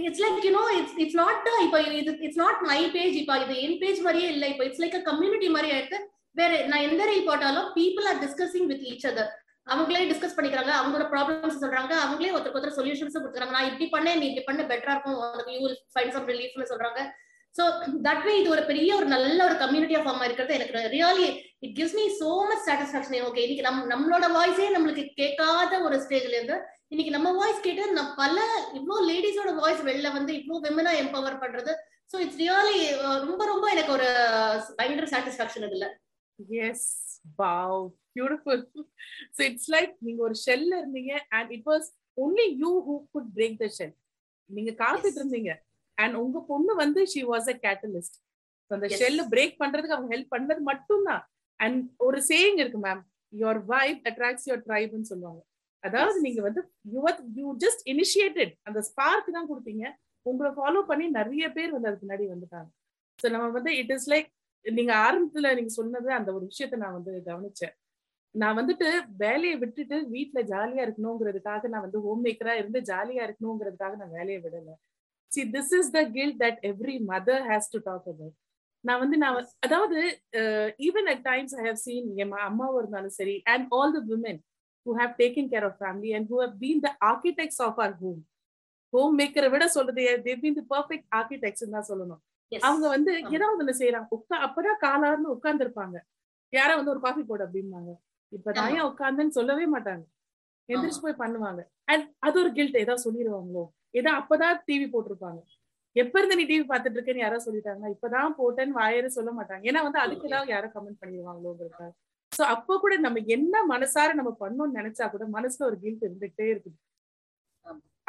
[0.07, 3.77] it's like you know it's it's not இப்போ இது இட்ஸ் நாட் மை பேஜ் இப்போ இது என்
[3.83, 4.47] பேஜ் மாதிரியே இல்லை.
[4.53, 5.99] இப்போ இட்ஸ் லைக் அ கம்யூனிட்டி மாதிரி ஆயிடுத்து.
[6.39, 9.31] வேற நான் எந்த ரீல் போட்டாலும் people are discussing with each other
[9.73, 10.71] அவங்களே டிஸ்கஸ் பண்ணிக்கிறாங்க.
[10.79, 11.93] அவங்களோட ப்ராப்ளம்ஸ் சொல்றாங்க.
[12.05, 13.53] அவங்களே ஒருத்தருக்கு ஒருத்தர் சொல்யூஷன்ஸ் கொடுக்குறாங்க.
[13.57, 15.19] நான் இப்படி பண்ணேன் நீ இப்படி பண்ண பெட்டரா இருக்கும்.
[15.33, 17.01] உனக்கு யூ வில் ஃபைண்ட் சம் ரிலீஃப்னு சொல்றாங்க.
[17.55, 17.63] ஸோ
[18.07, 20.57] தட் வே இது ஒரு பெரிய ஒரு நல்ல ஒரு கம்யூனிட்டியா ஃபார்ம் இருக்கிறது.
[20.59, 21.27] எனக்கு really
[21.63, 26.37] it gives me so much satisfaction okay இன்னைக்கு நம் நம்மளோட வாய்ஸே நம்மளுக்கு கேட்காத ஒரு ஸ்டேஜ்ல
[26.37, 26.57] இருந்து
[26.93, 28.37] இன்னைக்கு நம்ம வாய்ஸ் கேட்டு நான் பல
[28.77, 31.73] இவ்வளோ லேடிஸோட வாய்ஸ் வெளில வந்து இவ்வளோ விமனா எம்பவர் பண்றது.
[32.09, 32.79] ஸோ இட்ஸ் ரியலி
[33.27, 34.07] ரொம்ப ரொம்ப எனக்கு ஒரு
[34.79, 35.87] பயங்கர சாட்டிஸ்பாக்சன் இதுல.
[36.67, 36.87] Yes
[37.39, 37.79] wow
[38.15, 38.63] beautiful
[39.35, 41.87] so it's like நீங்க ஒரு ஷெல்ல இருந்தீங்க and it was
[42.17, 43.95] only you who could break the shell
[44.49, 45.51] நீங்க காத்துட்டு இருந்தீங்க.
[45.97, 48.17] அண்ட் உங்க பொண்ணு வந்து ஷி வாஸ் அ கேட்டலிஸ்ட்
[48.71, 48.87] அந்த.
[48.99, 51.23] ஷெல்ல பிரேக் பண்றதுக்கு அவங்க ஹெல்ப் பண்ணது மட்டும்தான்.
[51.61, 53.01] அண்ட் ஒரு சேயிங் இருக்கு ma'am
[53.33, 55.41] your vibe attracts your ட்ரைப்னு சொல்லுவாங்க.
[55.83, 56.17] அதாவது.
[56.21, 56.61] நீங்க வந்து
[56.93, 59.85] யுவர் யூ ஜஸ்ட் இனிஷியேட்டட் அந்த ஸ்பார்க் தான் கொடுத்தீங்க.
[60.25, 62.69] உங்களை ஃபாலோ பண்ணி நிறைய பேர் வந்து அதுக்கு முன்னாடி வந்துட்டாங்க.
[63.19, 64.29] ஸோ நம்ம வந்து இட் இஸ் லைக்
[64.65, 67.73] நீங்க ஆரம்பத்துல நீங்க சொன்னது அந்த ஒரு விஷயத்த நான் வந்து கவனிச்சேன்.
[68.35, 74.09] நான் வந்துட்டு வேலையை விட்டுட்டு வீட்ல ஜாலியா இருக்கணுங்கிறதுக்காக நான் வந்து ஹோம் மேக்கரா இருந்து ஜாலியா இருக்கணுங்கிறதுக்காக நான்
[74.09, 74.69] வேலையை விடல.
[75.31, 78.35] See this is the guilt that every mother has to talk about
[78.83, 79.97] நான் வந்து நான் அதாவது
[80.87, 84.39] even at times I have seen என் அம்மாவும் இருந்தாலும் சரி and all the women
[84.85, 88.21] who have taken care of family and who have been the architects of our home
[88.93, 90.05] home மேக்கரை விட சொல்றது
[90.43, 92.21] been the perfect architects தான் சொல்லணும்.
[92.51, 93.11] அவங்க வந்து.
[93.35, 95.97] ஏதாவது ஒண்ணு செய்யறாங்க உட்கா அப்பதான் காலார்னு உட்கார்ந்து இருப்பாங்க
[96.53, 97.91] யாரோ வந்து ஒரு காஃபி போடு அப்படிம்பாங்க.
[98.31, 98.71] இப்பதான்.
[98.75, 100.03] ஏன் உட்கார்ந்தேன்னு சொல்லவே மாட்டாங்க.
[100.69, 101.61] எந்திரிச்சு போய் பண்ணுவாங்க.
[101.91, 103.63] அண்ட் அது ஒரு கில்ட் ஏதாவது சொல்லிடுவாங்களோ
[103.99, 105.39] ஏதோ அப்பதான் டிவி போட்டிருப்பாங்க.
[105.95, 107.85] எப்ப இருந்து நீ டிவி பாத்துட்டு இருக்கேன்னு யாரோ சொல்லிட்டாங்க.
[107.95, 109.63] இப்பதான் போட்டேன்னு வாயரு சொல்ல மாட்டாங்க.
[109.69, 111.91] ஏன்னா வந்து அதுக்கு ஏதாவது யாரோ கமெண்ட் பண்ணிடுவாங்களோங்கிறதுக்காக
[112.31, 116.77] சோ அப்போ கூட நம்ம என்ன மனசார நம்ம பண்ணோம்னு நினைச்சா கூட மனசுல ஒரு கில்ட் இருந்துட்டே இருக்குது.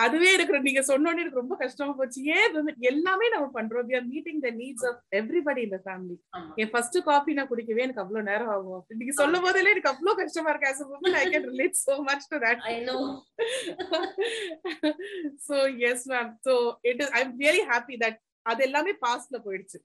[0.04, 2.24] அதுவே இருக்கிற நீங்க சொன்னோடனே எனக்கு ரொம்ப கஷ்டமா போச்சு.
[2.24, 3.88] ஏன் எல்லாமே நம்ம பண்றோம்.
[3.88, 6.16] We are meeting the needs of everybody in the family.
[6.36, 6.54] ஆமா.
[6.54, 8.84] என் ஃபர்ஸ்ட் காஃபி நான் குடிக்கவே எனக்கு அவ்வளவு நேரம் ஆகும்.
[8.88, 10.68] நீங்க சொல்லும் போதிலே எனக்கு அவ்வளவு கஷ்டமா இருக்கு.
[10.68, 12.58] As a woman I can relate so much to that.
[12.72, 13.22] I know.
[15.48, 16.36] so yes ma'am.
[16.40, 19.78] So it is i'm really happy that அது எல்லாமே பாஸ்ட்ல போயிடுச்சு.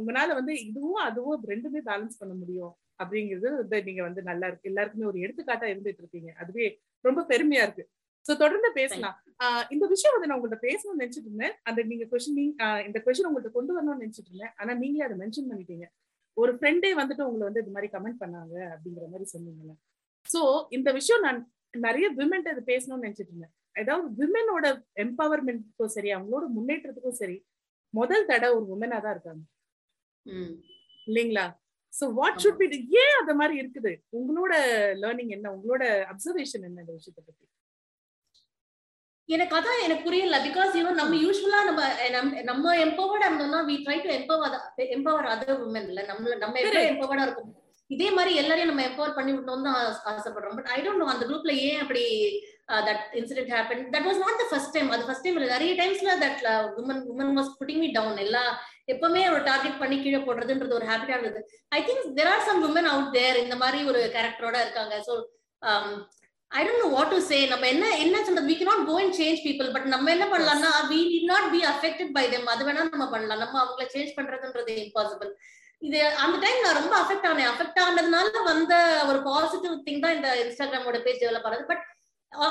[0.00, 2.76] உங்களால வந்து இதுவும் அதுவும் ரெண்டுமே பேலன்ஸ் பண்ண முடியும்.
[3.02, 4.68] அப்படிங்கிறது வந்து நீங்க வந்து நல்லா இருக்கு.
[4.68, 6.34] எல்லாருக்குமே ஒரு எடுத்துக்காட்டா இருந்துட்டு இருக்கீங்க.
[6.38, 7.88] அதுவே ரொம்ப பெருமையா இருக்கு.
[8.28, 9.16] சோ தொடர்ந்து பேசலாம்.
[9.74, 11.54] இந்த விஷயம் வந்து நான் உங்கள்ட்ட பேசணும்னு நினைச்சிட்டு இருந்தேன்.
[11.68, 12.40] அந்த நீங்க கொஸ்டின்
[12.88, 14.54] இந்த கொஸ்டின் உங்கள்ட்ட கொண்டு வரணும்னு நினைச்சிட்டு இருந்தேன்.
[14.60, 15.86] ஆனா நீங்களே அதை மென்ஷன் பண்ணிட்டீங்க.
[16.36, 19.74] ஒரு ஃப்ரெண்டே வந்துட்டு உங்களை வந்து இது மாதிரி கமெண்ட் பண்ணாங்க அப்படிங்கிற மாதிரி சொன்னீங்கல்ல.
[20.26, 20.40] சோ
[20.78, 21.38] இந்த விஷயம் நான்
[21.86, 23.54] நிறைய விமென்ட்ட இது பேசணும்னு நினைச்சிட்டு இருந்தேன்.
[23.80, 24.66] அதாவது விமனோட
[25.04, 27.36] எம்பவர்மெண்ட்டுக்கும் சரி அவங்களோட முன்னேற்றத்துக்கும் சரி
[27.94, 29.42] முதல் தடவை ஒரு உமனா தான் இருக்காங்க.
[31.08, 31.44] இல்லைங்களா?
[31.92, 32.66] சோ வாட் ஷுட் பி
[33.02, 33.92] ஏன் அந்த மாதிரி இருக்குது?
[34.18, 34.54] உங்களோட
[35.02, 35.52] லேர்னிங் என்ன?
[35.56, 37.44] உங்களோட அப்சர்வேஷன் என்ன இந்த விஷயத்தை பத்தி?
[39.28, 41.80] எனக்கு அதான் எனக்கு புரியல பிகாஸ் யூனோ நம்ம யூஸ்வலா நம்ம
[42.10, 44.54] நம்ம- நம்ம எம்பவர்டா இருந்தோம்னா we try to empower
[44.96, 46.02] empower other woman இல்ல?
[46.02, 46.90] நம்ம நம்ம Correct.
[46.92, 47.50] எம்பவர்டா இருக்கும்?
[47.90, 49.76] இதே மாதிரி எல்லாரையும் நம்ம எம்பவர் பண்ணி விடணும் தான்
[50.12, 50.56] ஆசைப்படுறோம்.
[50.56, 52.02] பட் ஐ டோன்ட் நோ அந்த குரூப்ல ஏன் அப்படி
[52.88, 56.42] that incident happen that was not the first time அது ஃபர்ஸ்ட் டைம் நிறைய டைம்ஸ்ல that
[56.76, 58.42] woman woman was putting me down எல்லா
[58.92, 61.40] எப்பவுமே ஒரு டார்கெட் பண்ணி கீழே போடுறதுன்றது ஒரு ஹேபிட்டா இருந்தது.
[61.68, 64.94] I think there are some woman out there இந்த மாதிரி ஒரு கேரக்டரோட இருக்காங்க.
[65.06, 65.14] So
[66.56, 68.48] I don't know what to say நம்ம என்ன என்ன சொல்றது?
[68.50, 72.08] We cannot go and change people but நம்ம என்ன பண்ணலாம்னா we need not be affected
[72.16, 72.44] by them.
[72.52, 73.42] அது வேணா நம்ம பண்ணலாம்.
[73.44, 75.30] நம்ம அவங்கள சேஞ்ச் பண்றதுன்றது இம்பாசிபிள்
[75.86, 77.50] இது அந்த டைம் நான் ரொம்ப அஃபெக்ட் ஆனேன்.
[77.52, 78.72] அஃபெக்ட் ஆனதுனால வந்த
[79.10, 81.68] ஒரு பாசிட்டிவ் திங் தான் இந்த இன்ஸ்டாகிராமோட பேஜ் டெவலப் ஆனது.
[81.70, 81.84] பட்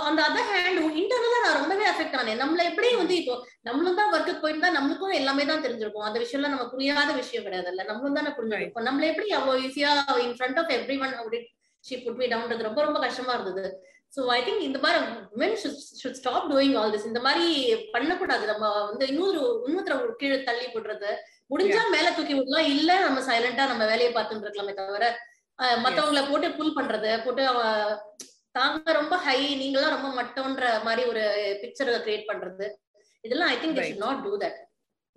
[0.07, 2.39] அந்த அதர் ஹேண்ட் இன்டர்னலா நான் ரொம்பவே அஃபெக்ட் ஆனேன்.
[2.43, 3.35] நம்மள எப்படி வந்து இப்போ
[3.67, 6.07] நம்மளும் தான் ஒர்க்கு போயிருந்தா நம்மளுக்கும் எல்லாமே தான் தெரிஞ்சிருக்கும்.
[6.07, 9.91] அந்த விஷயம்லாம் நம்ம புரியாத விஷயம் கிடையாது இல்ல நம்மளும் தானே புரிஞ்சிருக்கும் நம்மள எப்படி அவ்வளவு ஈஸியா
[10.25, 11.39] in front of everyone அப்படி
[11.85, 13.65] ஷி புட் மீ டவுன்றது ரொம்ப ரொம்ப கஷ்டமா இருந்தது.
[14.15, 14.99] சோ ஐ திங்க் இந்த மாதிரி
[15.33, 15.57] women
[16.01, 17.47] should stop doing all this இந்த மாதிரி
[17.95, 18.45] பண்ணக்கூடாது.
[18.51, 21.11] நம்ம வந்து இன்னொரு இன்னொருத்தர கீழே தள்ளி போடுறது
[21.53, 22.69] முடிஞ்சா மேல தூக்கி விடலாம்.
[22.75, 25.05] இல்ல நம்ம சைலண்டா நம்ம வேலையை பார்த்துட்டு இருக்கலாமே தவிர
[25.85, 27.43] மத்தவங்கள போட்டு புல் பண்றது போட்டு
[28.57, 31.23] தாங்க ரொம்ப ஹை நீங்களாம் ரொம்ப மட்டோன்ற மாதிரி ஒரு
[31.61, 32.67] பிக்சர் கிரியேட் பண்றது.
[33.25, 34.59] இதெல்லாம் I think should not do that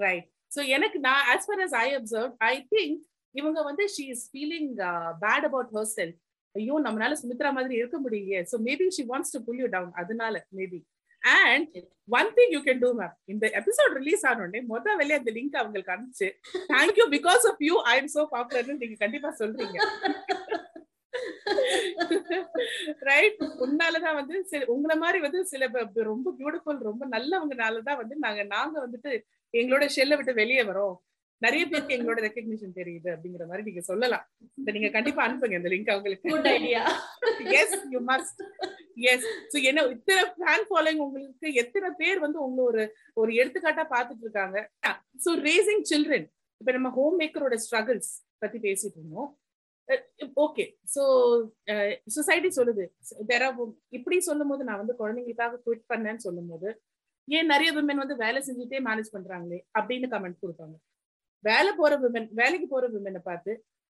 [0.06, 0.26] right
[0.56, 2.96] so எனக்கு நான் as far as i observed i think
[3.40, 6.14] இவங்க வந்து she is feeling uh, bad about herself.
[6.54, 8.40] ஐயோ நம்மளால சுமித்ரா மாதிரி இருக்க முடியலையே.
[8.52, 10.80] So maybe she wants to pull you down அதனால maybe
[11.22, 11.74] and
[12.18, 15.94] one thing you can do ma'am இந்த எபிசோட் ரிலீஸ் ஆனோடனே மொத்த வெளியே அந்த லிங்க் அவங்களுக்கு
[15.94, 16.28] அனுப்பிச்சு
[16.72, 19.78] thank you because of you I am so பாப்புலர்னு நீங்க கண்டிப்பா சொல்றீங்க.
[23.08, 25.68] ரைட் உன்னாலதான் வந்து சரி உங்களை மாதிரி வந்து சில
[26.10, 29.12] ரொம்ப பியூட்டிஃபுல் ரொம்ப நல்லவங்கனாலதான் வந்து நாங்க நாங்க வந்துட்டு
[29.54, 30.96] எங்களோட ஷெல்ல விட்டு வெளியே வரோம்.
[31.44, 34.24] நிறைய பேருக்கு எங்களோட ரெக்கக்னிஷன் தெரியுது அப்படிங்கிற மாதிரி நீங்க சொல்லலாம்.
[34.76, 36.30] நீங்க கண்டிப்பா அனுப்புங்க இந்த லிங்க் அவங்களுக்கு.
[36.32, 36.82] Good idea
[37.60, 38.40] yes you must
[39.12, 42.82] yes so என்ன இத்தனை ஃபேன் ஃபாலோயிங் உங்களுக்கு எத்தனை பேர் வந்து உங்களை ஒரு
[43.22, 44.58] ஒரு எடுத்துக்காட்டா பாத்துட்டு இருக்காங்க?
[45.26, 46.26] சோ ரேசிங் சில்ட்ரன்
[46.60, 48.12] இப்ப நம்ம ஹோம் மேக்கரோட ஸ்ட்ரகிள்ஸ்
[48.44, 49.30] பத்தி பேசிட்டு இருந்தோம்.
[50.44, 51.02] ஓகே சோ
[52.16, 52.84] சொசைட்டி சொல்லுது.
[53.98, 56.68] இப்படி சொல்லும் போது நான் வந்து குழந்தைங்களுக்காக குவிட் பண்ணேன்னு சொல்லும் போது
[57.28, 60.76] ஏன் நிறைய விமன் வந்து வேலை செஞ்சுட்டே மேனேஜ் பண்றாங்களே அப்படின்னு கமெண்ட் கொடுப்பாங்க
[61.44, 63.52] வேலை போற விமன் வேலைக்கு போற விமனை பார்த்து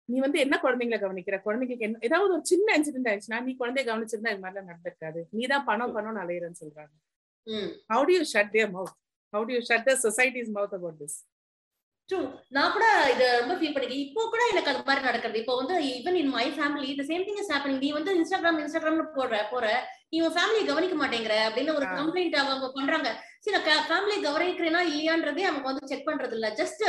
[0.08, 1.36] நீ வந்து என்ன குழந்தைங்களை கவனிக்கிற?
[1.44, 5.20] குழந்தைங்களுக்கு என்ன ஏதாவது ஒரு சின்ன இன்சிடென்ட் ஆயிடுச்சுன்னா நீ குழந்தைய கவனிச்சிருந்தா இது மாதிரிலாம் நடந்திருக்காது.
[5.36, 6.92] நீ தான் பணம் பணம் அலையிறன்னு சொல்றாங்க.
[7.92, 8.92] How do you shut their mouth
[9.32, 11.16] how do you shut the society's mouth about this
[12.10, 12.18] true
[12.54, 15.38] நான் கூட இது ரொம்ப ஃபீல் பண்ணிக்கேன் இப்போ கூட எனக்கு அது மாதிரி நடக்கிறது.
[15.42, 19.06] இப்போ வந்து even in my family the same thing is happening நீ வந்து இன்ஸ்டாகிராம் இன்ஸ்டாகிராம்ல
[19.16, 19.66] போடுற போற
[20.10, 23.08] நீ உன் ஃபேமிலியை கவனிக்க மாட்டேங்கிற அப்படின்னு ஒரு கம்ப்ளைண்ட் அவங்க பண்றாங்க.
[23.44, 26.84] சரி நான் ஃபேமிலியை கவனிக்கிறேனா இல்லையான்றதே அவங்க வந்து செக் பண்றது இல்ல ஜஸ்ட்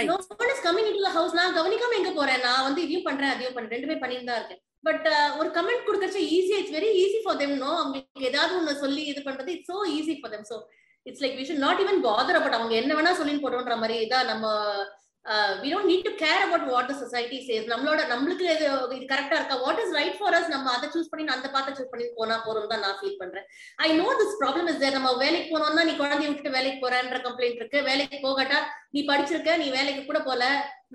[0.00, 2.42] இன்டு ஹவுஸ் நான் கவனிக்காம எங்க போறேன்?
[2.46, 3.74] நான் வந்து இதையும் பண்றேன் அதையும் பண்றேன்.
[3.74, 4.60] ரெண்டுமே பண்ணிட்டு தான் இருக்கேன்.
[4.84, 5.06] பட்
[5.40, 9.20] ஒரு comment கொடுக்கறச்சு easy it's very easy for them no அவங்களுக்கு ஏதாவது ஒண்ணு சொல்லி இது
[9.26, 10.56] பண்றது it's so easy for them so
[11.06, 14.30] it's like we should not even bother about அவங்க என்ன வேணா சொல்லி போட்டோன்ற மாதிரி இதான்
[14.32, 14.46] நம்ம
[15.62, 18.64] we don't need to care about what the society says நம்மளோட நம்மளுக்கு இது
[18.96, 19.56] இது கரெக்டா இருக்கா?
[19.64, 22.70] What is right for us நம்ம அதை சூஸ் பண்ணி அந்த பாத்தை சூஸ் பண்ணி போனா போறோம்
[22.72, 23.46] தான் நான் ஃபீல் பண்றேன்.
[23.86, 27.60] I know this problem is there நம்ம வேலைக்கு போனோம்னா நீ குழந்தைய விட்டுட்டு வேலைக்கு போறன்ற கம்ப்ளைண்ட்
[27.62, 27.80] இருக்கு.
[27.90, 28.58] வேலைக்கு போகட்டா
[28.96, 30.42] நீ படிச்சிருக்க நீ வேலைக்கு கூட போல.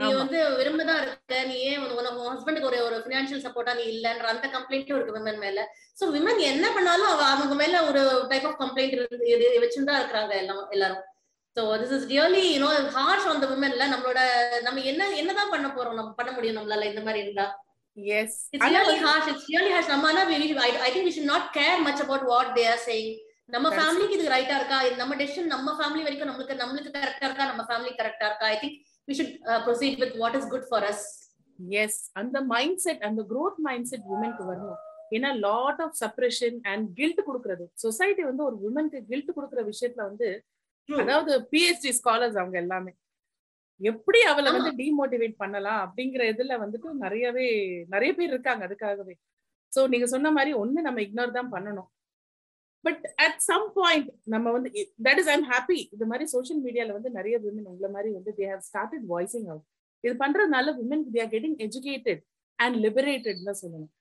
[0.01, 1.35] நீ வந்து விரும்பதான் இருக்க.
[1.49, 5.59] நீ ஏன் உனக்கு ஹஸ்பண்டுக்கு ஒரு ஒரு பினான்சியல் சப்போர்ட்டா நீ இல்லன்ற அந்த கம்ப்ளைண்ட்டும் இருக்கு விமன் மேல.
[5.99, 8.95] சோ விமன் என்ன பண்ணாலும் அவங்க மேல ஒரு டைப் ஆஃப் கம்ப்ளைண்ட்
[9.65, 11.03] வச்சுதான் இருக்கிறாங்க எல்லாம் எல்லாரும்.
[11.57, 14.21] So this is really you know harsh on the விமன்ல நம்மளோட
[14.65, 17.45] நம்ம என்ன என்னதான் பண்ண போறோம் நம்ம பண்ண முடியும் நம்மளால இந்த மாதிரி இருந்தா?
[18.17, 20.23] Yes it's really harsh it's really harsh நம்ம ஆனா
[20.87, 23.13] I think we should not care much about what they are saying
[23.49, 24.77] நம்ம ஃபேமிலிக்கு இது ரைட்டா இருக்கா?
[25.01, 27.45] நம்ம டெசிஷன் நம்ம ஃபேமிலி வரைக்கும் நம்மளுக்கு நம்மளுக்கு கரெக்டா இருக்கா?
[27.51, 28.47] நம்ம ஃபேமிலி கரெக்டா இருக்கா?
[28.47, 29.33] I think we should
[29.65, 31.03] proceed with what is good for us
[31.79, 34.79] yes அந்த மைண்ட் செட் அந்த க்ரோத் மைண்ட் செட் உமனுக்கு வரணும்.
[35.15, 37.65] ஏன்னா lot of suppression and guilt கொடுக்கறது.
[37.83, 40.29] சொசைட்டி வந்து ஒரு உமனுக்கு கில்ட் கொடுக்குற விஷயத்துல வந்து
[40.89, 42.91] அதாவது பிஹெச்டி ஸ்காலர்ஸ் அவங்க எல்லாமே.
[43.81, 47.47] எப்படி அவளை வந்து டிமோட்டிவேட் பண்ணலாம் அப்படிங்கிற இதுல வந்துட்டு நிறையவே
[47.93, 49.15] நிறைய பேர் இருக்காங்க அதுக்காகவே.
[49.71, 51.89] சோ நீங்க சொன்ன மாதிரி ஒண்ணு நம்ம இக்னோர் தான் பண்ணணும்.
[52.85, 54.69] பட் அட் சம் பாயிண்ட் நம்ம வந்து
[55.07, 58.47] தட் இஸ் ஐம் ஹாப்பி இது மாதிரி சோஷியல் மீடியால வந்து நிறைய விமன் உங்களை மாதிரி வந்து they
[58.53, 59.65] have started voicing out
[60.03, 62.21] இது பண்றதுனால women they are getting educated
[62.59, 63.91] and liberated தான் சொல்லணும்.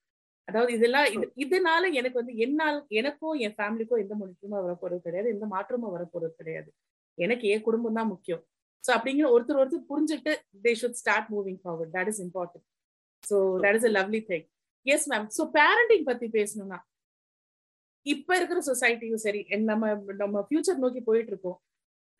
[0.48, 5.46] அதாவது இதெல்லாம் இது இதனால எனக்கு வந்து என்னால் எனக்கோ என் ஃபேமிலிக்கோ எந்த முன்னேற்றமும் வரப்போறது கிடையாது எந்த
[5.54, 6.70] மாற்றமும் வரப்போறது கிடையாது.
[7.18, 8.42] எனக்கு என் குடும்பம் தான் முக்கியம்.
[8.85, 10.33] ஸோ அப்படிங்கிற ஒருத்தர் ஒருத்தர் புரிஞ்சுட்டு
[10.64, 12.66] they should start moving forward that is important
[13.24, 14.46] so that is a lovely thing
[14.87, 16.80] yes ma'am so parenting பத்தி பேசணும்னா
[18.07, 21.59] இப்ப இருக்கிற சொசைட்டியும் சரி நம்ம நம்ம ஃபியூச்சர் நோக்கி போயிட்டு இருக்கோம்.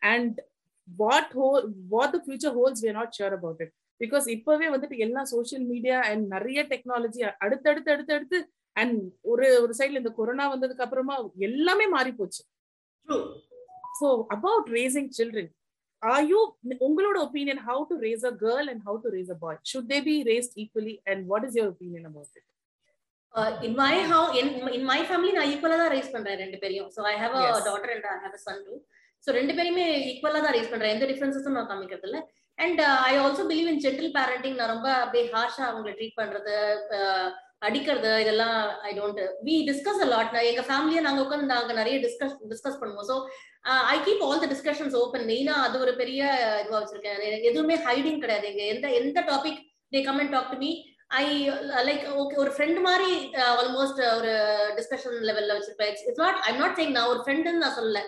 [0.01, 0.37] அண்ட்
[0.87, 1.47] வாட் ஹோ
[1.93, 5.97] what the future holds we not sure about it because இப்பவே வந்துட்டு எல்லாம் சோசியல் மீடியா
[6.09, 8.39] அண்ட் நிறைய டெக்னாலஜி அடுத்தடுத்து அடுத்தடுத்து
[8.75, 8.97] அண்ட்
[9.31, 11.15] ஒரு ஒரு சைட்ல இந்த கொரோனா வந்ததுக்கு அப்புறமா
[11.47, 12.41] எல்லாமே மாறி போச்சு.
[13.99, 15.51] So about raising children
[16.01, 16.39] are you
[16.87, 19.99] உங்களோட opinion how to raise a girl and how to raise a boy should they
[20.09, 22.47] be raised equally and what is your opinion about it
[23.67, 24.27] in my how
[24.77, 26.89] in my family நான் ஈக்குவலா தான் raise பண்றேன் ரெண்டு பேரையும்.
[26.95, 28.75] So I have a daughter and I have a son too
[29.27, 30.93] so ரெண்டு பேருமே ஈக்குவலா தான் ரேஸ் பண்றேன்.
[30.95, 32.21] எந்த டிஃபரன்சஸும் நான் காமிக்கிறது இல்லை
[32.57, 36.55] and I also believe in gentle parenting நான் ரொம்ப அப்படியே ஹார்ஷா அவங்களை ட்ரீட் பண்றது
[37.67, 42.35] அடிக்கிறது இதெல்லாம் I don't we discuss a lot lot எங்க ஃபேமிலியை நாங்க உட்காந்து நாங்க நிறைய டிஸ்கஸ்
[42.51, 43.07] டிஸ்கஸ் பண்ணுவோம்.
[43.11, 43.15] So
[43.93, 46.21] I keep all the discussions open மெயினா அது ஒரு பெரிய
[46.63, 47.21] இதுவா வச்சிருக்கேன்.
[47.51, 48.45] எதுவுமே ஹைடிங் கிடையாது.
[48.51, 49.61] எங்க எந்த எந்த topic
[49.95, 50.71] they come and talk to me
[51.21, 51.25] I
[51.87, 53.09] like okay ஒரு ஃப்ரெண்ட் மாதிரி
[53.61, 54.33] ஆல்மோஸ்ட் ஒரு
[54.77, 55.91] டிஸ்கஷன் லெவல்ல வச்சிருப்பேன்.
[56.09, 58.01] It's not I'm not saying நான் ஒரு ஃப்ரெண்டுன்னு நான் சொல்லல.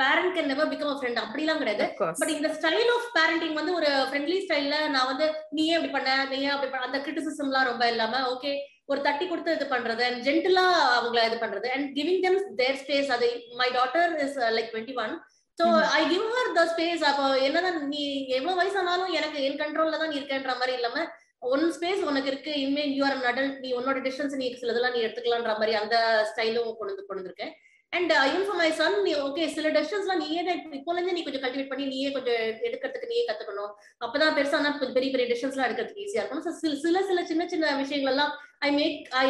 [0.00, 1.84] Parent can never become a friend அப்படிலாம் கிடையாது.
[2.20, 5.26] பட் இந்த ஸ்டைல் ஆஃப் பேரண்டிங் வந்து ஒரு ஃப்ரெண்ட்லி ஸ்டைல்ல நான் வந்து
[5.58, 8.52] நீயே இப்படி பண்ண நீயே அப்படி பண்ண அந்த கிரிட்டிசிசம்லாம் ரொம்ப இல்லாம ஓகே
[8.92, 10.66] ஒரு தட்டி கொடுத்து இது பண்றது அண்ட் ஜென்டலா
[10.98, 13.28] அவங்கள இது பண்றது and giving them their space அது
[13.60, 15.14] my daughter is like twenty one
[15.58, 15.66] so
[15.98, 18.02] I give her the space அப்போ என்னதான் நீ
[18.38, 21.06] எவ்வளவு வயசானாலும் எனக்கு என் கண்ட்ரோல்ல தான் நீ இருக்கேன்ற மாதிரி இல்லாம
[21.52, 22.52] ஒன் ஸ்பேஸ் உனக்கு இருக்கு.
[22.62, 25.96] இனிமே யூ ஆர் அடல்ட் நீ உன்னோட டிஸ்டன்ஸ் நீ சிலதெல்லாம் நீ எடுத்துக்கலான்ற மாதிரி அந்த
[26.30, 27.52] ஸ்டைலும் கொண்டு கொண்டு வந்திருக்கேன்.
[27.96, 31.44] And even for my son நீ ஓகே சில டெசிஷன்ஸ்லாம் நீயே தான் இப்போல இருந்து நீ கொஞ்சம்
[31.44, 33.70] கல்டிவேட் பண்ணி நீயே கொஞ்சம் எடுக்கிறதுக்கு நீயே கத்துக்கணும்.
[34.04, 36.42] அப்பதான் பெருசானா கொஞ்சம் பெரிய பெரிய டெசிஷன்ஸ்லாம் எடுக்கிறதுக்கு ஈஸியா இருக்கும்.
[36.46, 38.32] So, சில சில சில சின்ன சின்ன விஷயங்கள் எல்லாம்
[38.68, 39.28] I make I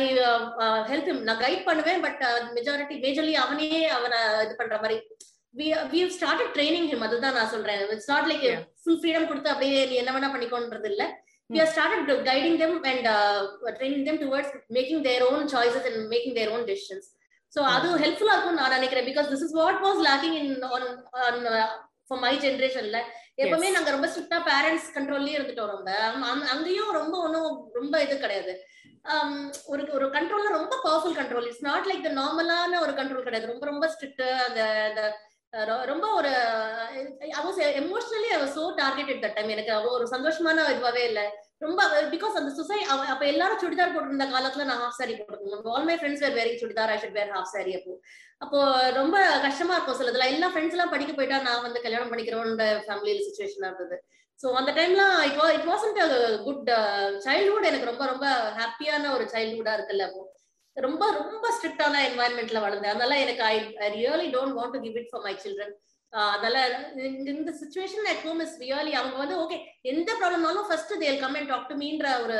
[0.90, 1.20] help him.
[1.28, 2.24] நான் கைட் பண்ணுவேன் பட்
[2.56, 4.98] மெஜாரிட்டி மேஜர்லி அவனே அவனை இது பண்ற மாதிரி.
[5.92, 7.80] வி ஸ்டார்டட் ட்ரைனிங் ஹிம் அதுதான் நான் சொல்றேன்.
[7.94, 8.46] It's not like.
[8.82, 11.04] Full freedom கொடுத்து அப்படியே நீ என்ன வேணா பண்ணிக்கோன்றது இல்ல
[11.52, 13.38] we have started guiding them and uh,
[13.76, 17.06] training them towards making their own choices and making their own decisions.
[17.48, 19.06] So அது ஹெல்ப்ஃபுல்லா இருக்கும் நான் நினைக்கிறேன்.
[19.06, 21.68] Because this is what was lacking in on on
[22.06, 22.98] for my ஜென்ரேஷன்ல
[23.36, 25.94] எப்பவுமே நாங்க ரொம்ப ஸ்ட்ரிக்டா பேரண்ட்ஸ் கண்ட்ரோல்லயே இருந்துட்டோம் ரொம்ப.
[25.98, 28.64] அங்க- அங்க- அங்கேயும் ரொம்ப ஒன்றும் ரொம்ப இது கிடையாது.
[29.66, 33.50] ஒரு ஒரு கண்ட்ரோல்ல ரொம்ப powerful control it's not like the நார்மலான ஒரு கண்ட்ரோல் கிடையாது.
[33.50, 35.18] ரொம்ப ரொம்ப ஸ்ட்ரிக்ட் அந்த
[35.90, 36.30] ரொம்ப ஒரு
[37.80, 41.20] emotionally I so targeted that time எனக்கு அவ ஒரு சந்தோஷமான இதுவாவே இல்ல.
[41.60, 41.80] ரொம்ப
[42.14, 42.78] பிகாஸ் அந்த சொசை
[43.12, 45.72] அப்ப எல்லாரும் சுடிதார் போட்டிருந்த காலத்துல நான் ஹாஃப் சாரி போட்டிருந்தேன்.
[45.74, 46.92] All my friends were wearing churidar.
[46.94, 47.94] I should wear half sari அப்போ.
[48.40, 48.58] அப்போ
[49.00, 50.28] ரொம்ப கஷ்டமா இருக்கும் சிலதுல.
[50.34, 53.98] எல்லா ஃப்ரெண்ட்ஸ் எல்லாம் படிக்க போயிட்டா நான் வந்து கல்யாணம் பண்ணிக்கிறோன்ற ஃபேமிலியில சுச்சுவேஷனா இருந்தது.
[54.40, 56.00] ஸோ அந்த டைம்லாம் இட் வா இட் வாசன்ட்
[56.46, 56.68] குட்
[57.26, 58.26] சைல்ட்ஹுட் எனக்கு ரொம்ப ரொம்ப
[58.60, 60.22] ஹாப்பியான ஒரு சைல்ட்ஹுட்டா இருக்குல்ல அப்போ.
[60.80, 62.94] ரொம்ப ரொம்ப ஸ்ட்ரிக்டான என்வாயன்மெண்ட்ல வளர்ந்தேன்.
[62.94, 65.72] அதனால எனக்கு I really don't want to give it for my children
[66.08, 71.20] அதனால இந்த- இந்த situation at home is really அவங்க வந்து ஓகே எந்த ப்ராப்ளம்னாலும் first they'll
[71.20, 72.34] come and talk to மீன்ற ஒரு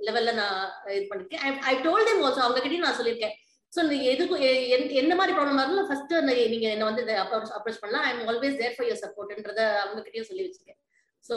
[0.00, 1.58] லெவல்ல நான் இது பண்ணிருக்கேன்.
[1.60, 3.30] ஐ டோல் தேம் ஆல்சோ அவங்க கிட்டயும் நான் சொல்லியிருக்கேன்.
[3.76, 8.04] ஸோ நீங்க எதுக்கு எந்த- எந்த மாதிரி ப்ராப்ளம் இருந்தாலும் ஃபர்ஸ்ட் நீங்க என்ன வந்து அப்ரோச் பண்ணலாம்.
[8.04, 10.80] I am always there for your சப்போர்ட்ன்றத அவங்க கிட்டயும் சொல்லி வச்சிருக்கேன்.
[11.24, 11.36] So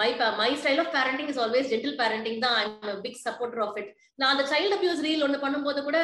[0.00, 0.08] my
[0.40, 2.58] my style of parenting is always gentle parenting தான்.
[2.62, 5.98] I'm big supporter of it நான் அந்த சைல்ட் அபியூஸ் ரீல் ஒன்று பண்ணும்போது கூட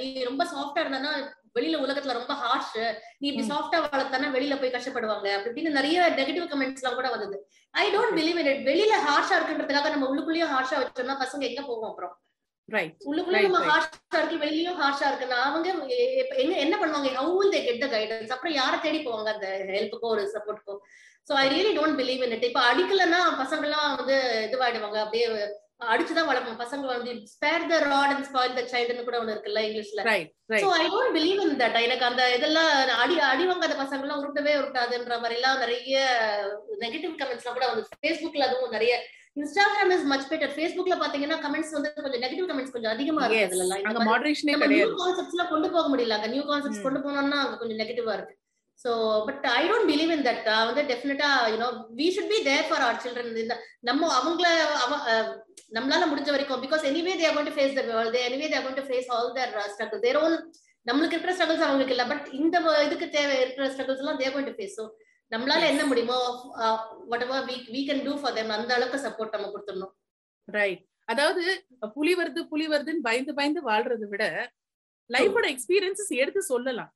[0.00, 1.12] நீ ரொம்ப சாஃப்டா இருந்தானா
[1.56, 2.76] வெளியில உலகத்துல ரொம்ப ஹார்ஷ்
[3.20, 3.46] நீ இப்படி.
[3.50, 5.26] சாஃப்டா வளர்த்தானா வெளியில போய் கஷ்டப்படுவாங்க.
[5.36, 7.36] அப்படி இப்படின்னு நிறைய நெகட்டிவ் கமெண்ட்ஸ் எல்லாம் கூட வந்தது.
[7.74, 11.90] I don't believe in it வெளியில ஹார்ஷா இருக்குன்றதுக்காக நம்ம உள்ளுக்குள்ளேயும் ஹார்ஷா வச்சோம்னா பசங்க எங்க போவோம்
[11.90, 12.14] அப்புறம்?
[13.10, 13.60] உள்ளுக்குள்ள நம்ம.
[13.70, 15.68] ஹார்ஷா இருக்கு வெளியிலயும் ஹார்ஷா இருக்குன்னா அவங்க
[16.64, 17.10] என்ன பண்ணுவாங்க?
[17.18, 20.76] How will they get the guidance அப்புறம் யாரை தேடி போவாங்க அந்த ஹெல்ப்புக்கோ ஒரு சப்போர்ட்டுக்கோ
[21.28, 24.98] so I really don't believe in it இப்ப அடிக்கலன்னா பசங்க எல்லாம் வந்து இதுவாயிடுவாங்க.
[25.04, 25.26] அப்படியே
[25.92, 26.58] அடிச்சுதான் வளர்ப்போம்.
[26.62, 30.02] பசங்க வந்து spare the rod and spoil the சைல்டுன்னு கூட ஒண்ணு இருக்குல்ல இங்கிலீஷ்ல.
[30.64, 32.70] So I don't believe in that எனக்கு அந்த இதெல்லாம்
[33.04, 35.96] அடி அடி வாங்காத பசங்க எல்லாம் உருட்டவே உருட்டாதுன்ற மாதிரி எல்லாம் நிறைய
[36.84, 38.94] நெகட்டிவ் கமெண்ட்ஸ் எல்லாம் கூட வந்து ஃபேஸ்புக்ல அதுவும் நிறைய
[39.40, 43.68] இன்ஸ்டாகிராம் இஸ் மச் பெட்டர் ஃபேஸ்புக்ல பாத்தீங்கன்னா கமெண்ட்ஸ் வந்து கொஞ்சம் நெகட்டிவ் கமெண்ட்ஸ் கொஞ்சம் அதிகமா இருக்கு அதுல
[44.54, 46.16] நம்ம நியூ கான்செப்ட்ஸ் எல்லாம் கொண்டு போக முடியல.
[46.18, 46.84] அங்க நியூ கான்செப்ட்ஸ்.
[46.86, 48.34] கொண்டு போனோம்னா அங்க கொஞ்சம் நெகட்டிவா இருக்கு.
[48.78, 48.90] So
[49.26, 53.02] but I don't believe in that வந்து டெஃபினட்டா you know we should be there for our
[53.04, 53.52] children
[53.90, 54.48] நம்ம அவங்கள
[54.84, 54.92] அவ
[55.76, 58.86] நம்மளால முடிஞ்ச வரைக்கும் because anyway they're going to face the world anyway they're going to
[58.88, 60.36] face all their struggle their own
[60.86, 62.56] நம்மளுக்கு இருக்கிற ஸ்ட்ரகிள்ஸ் அவங்களுக்கு இல்ல பட் இந்த
[62.86, 64.84] இதுக்கு தேவை இருக்கிற ஸ்ட்ரகிள்ஸ் எல்லாம் they're going to face so
[65.32, 66.16] நம்மளால என்ன முடியுமோ
[67.10, 69.92] வாட் எவர் வீ we can do for them அந்த அளவுக்கு சப்போர்ட் நம்ம கொடுத்துடணும்.
[70.48, 71.42] ரைட் அதாவது
[71.94, 74.24] புலி வருது புலி வருதுன்னு பயந்து பயந்து வாழ்றதை விட
[75.10, 76.90] லைஃபோட எக்ஸ்பீரியன்சஸ் எடுத்து சொல்லலாம்.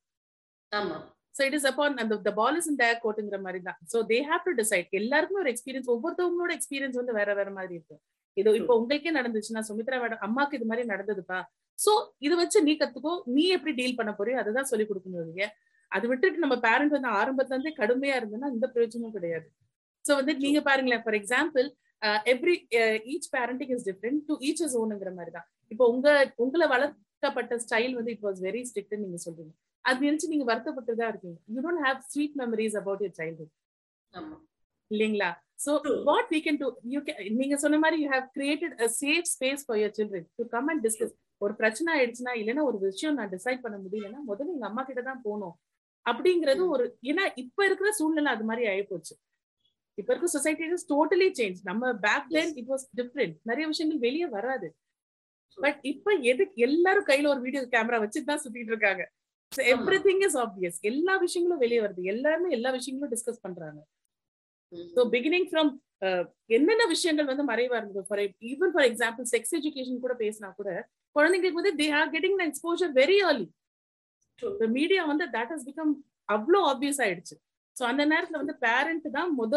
[0.71, 0.97] ஆமா.
[1.37, 4.19] சோ இட் இஸ் அப்பான் அந்த த பால் இஸ் இன் தேர் கோட்டுங்கிற மாதிரி தான் so they
[4.29, 8.01] have to decide எல்லாருக்குமே ஒரு எக்ஸ்பீரியன்ஸ் ஒவ்வொருத்தவங்களோட எக்ஸ்பீரியன்ஸ் வந்து வேற வேற மாதிரி இருக்கும்.
[8.37, 11.39] இது இப்போ உங்களுக்கே நடந்துச்சுன்னா சுமித்ரா மேடம் அம்மாக்கு இது மாதிரி நடந்ததுப்பா?
[11.79, 11.91] சோ
[12.25, 15.51] இத வச்சு நீ கத்துக்கோ நீ எப்படி டீல் பண்ண போறியோ அதுதான் சொல்லி கொடுக்கணும்
[15.95, 19.47] அது விட்டுட்டு நம்ம பேரண்ட் வந்து ஆரம்பத்துல இருந்தே கடுமையா இருந்ததுன்னா இந்த பிரயோஜனமும் கிடையாது.
[20.05, 21.67] சோ வந்து நீங்க பாருங்களேன் for example
[22.33, 22.55] every
[23.13, 25.47] each parenting is different to each is ஓனுங்கிற மாதிரி தான்.
[25.73, 26.07] இப்போ உங்க
[26.45, 29.53] உங்களை வளர்க்கப்பட்ட ஸ்டைல் வந்து இட் வாஸ் வெரி ஸ்ட்ரிக்ட் நீங்க சொல்றீங்க.
[29.87, 31.37] அது நினைச்சு நீங்க வருத்தப்பட்டு தான் இருக்கீங்க.
[31.53, 33.53] You don't have sweet memories about your childhood
[34.91, 35.29] இல்லைங்களா?
[35.63, 35.71] So.
[36.09, 36.99] What we can do you
[37.39, 40.83] நீங்க சொன்ன மாதிரி you have created a safe space for your children to come and
[40.87, 45.01] discuss ஒரு பிரச்சனை ஆயிடுச்சுன்னா இல்லைன்னா ஒரு விஷயம் நான் டிசைட் பண்ண முடியலன்னா முதல்ல எங்க அம்மா கிட்ட
[45.09, 45.55] தான் போகணும்.
[46.05, 49.13] அப்படிங்கிறது ஒரு ஏன்னா இப்ப இருக்கிற சூழ்நிலை அது மாதிரி ஆயிப்போச்சு.
[49.97, 54.27] இப்ப இருக்க சொசைட்டி இஸ் டோட்டலி சேஞ்ச் நம்ம back then it was different நிறைய விஷயங்கள் வெளியே
[54.35, 54.67] வராது.
[55.57, 59.03] பட் இப்ப எதுக்கு எல்லாரும் கையில ஒரு வீடியோ கேமரா வச்சுட்டு தான் சுத்திட்டு இருக்காங்க.
[59.73, 62.01] எவ்ரி திங் இஸ் ஆப்வியஸ் எல்லா விஷயங்களும் வெளியே வருது.
[62.13, 63.79] எல்லாருமே எல்லா விஷயங்களும் டிஸ்கஸ் பண்றாங்க.
[64.95, 65.71] ஸோ பிகினிங் ஃப்ரம்
[66.55, 70.69] என்னென்ன விஷயங்கள் வந்து மறைவா இருந்தது for even for example sex education கூட பேசினா கூட
[71.15, 73.47] குழந்தைங்களுக்கு வந்து they are getting exposure very early.
[74.77, 75.93] Media வந்து தட் ஹஸ் பிகம்
[76.35, 77.35] அவ்வளோ ஆப்வியஸ் ஆயிடுச்சு.
[77.77, 79.55] ஸோ அந்த நேரத்துல வந்து பேரண்ட் தான் முத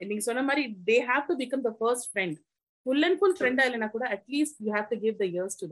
[0.00, 2.38] நீங்க சொன்ன மாதிரி they have to become the first friend
[2.86, 5.66] full and full ஃப்ரெண்டா இல்லைனா கூட at least you have to give the ears to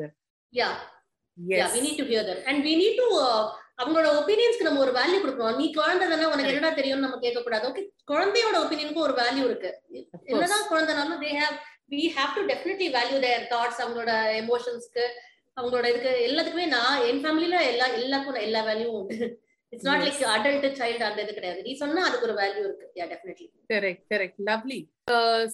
[1.74, 3.08] we need to hear that and we need to
[3.82, 5.58] அவங்களோட ஒப்பீனியன்ஸ்க்கு நம்ம ஒரு வேல்யூ கொடுக்கணும்.
[5.60, 9.70] நீ குழந்தை தானே உனக்கு என்னடா தெரியும்னு நம்ம கேட்க கூடாது ஓகே குழந்தையோட ஒப்பீனியனுக்கு ஒரு வேல்யூ இருக்கு.
[10.32, 11.56] என்னதான் குழந்தைனாலும் they have
[11.94, 14.12] we have to definitely value their thoughts அவங்களோட
[14.42, 15.04] எமோஷன்ஸ்க்கு
[15.56, 19.18] அவங்களோட இதுக்கு எல்லாத்துக்குமே நான் என் ஃபேமிலில எல்லா எல்லாருக்கும் எல்லா வேல்யூவும் உண்டு
[19.72, 21.60] it's not like adult child அந்த இது கிடையாது.
[21.66, 22.86] நீ சொன்னா அதுக்கு ஒரு வேல்யூ இருக்கு.
[23.00, 24.80] Yeah definitely correct correct lovely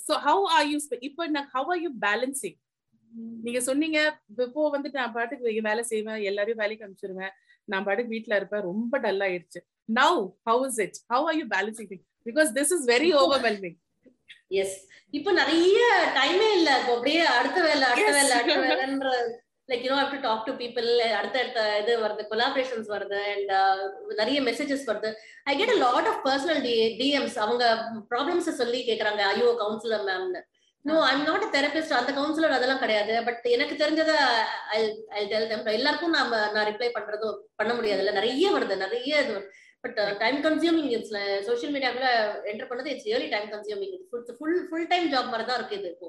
[0.07, 2.59] so how are you இப்போ ஹவ் ஆர் யூ பேலன்சிங்
[3.45, 3.99] நீங்க சொன்னீங்க
[4.45, 7.33] இப்போ வந்துட்டு நான் பாட்டுக்கு வேலை செய்வேன் எல்லாரையும் வேலைக்கு அனுப்பிச்சிருவேன்.
[7.69, 9.61] நான் பாட்டுக்கு வீட்டுல இருப்பேன் ரொம்ப டல் ஆயிடுச்சு.
[9.99, 11.90] Now how is it how are you balancing
[12.29, 13.79] because this is very overwhelming
[14.62, 14.77] yes
[15.14, 15.81] இப்போ நிறைய
[16.19, 16.71] டைமே இல்ல.
[16.92, 19.11] அப்படியே அடுத்த வேலை அடுத்த வேலை அடுத்த வேலைன்ற
[19.69, 20.88] like you know have to talk to people
[21.19, 23.53] அடுத்த அடுத்த இது வருது கொலாபரேஷன்ஸ் வருது அண்ட்
[24.21, 25.11] நிறைய மெசேஜஸ் வருது.
[25.51, 27.64] I get a lot of personal D DMs அவங்க
[28.12, 30.42] ப்ராப்ளம்ஸ் சொல்லி கேக்குறாங்க ஐயோ counsellor மேம்னு
[30.87, 33.14] no I'm not a therapist அந்த கவுன்சிலர் அதெல்லாம் கிடையாது.
[33.25, 34.16] பட் எனக்கு தெரிஞ்சதை
[34.77, 34.81] ஐ
[35.79, 38.12] எல்லாருக்கும் நாம நான் ரிப்ளை பண்றதும் பண்ண முடியாதுல்ல.
[38.12, 38.77] நிறைய வருது.
[38.77, 39.37] நிறைய இது
[39.85, 41.12] but time consuming it's
[41.49, 42.09] social மீடியாக்குள்ள
[42.51, 43.93] enter பண்ணது it's really time consuming
[44.39, 46.09] full full time job மாதிரி தான் இருக்கு இது இப்போ.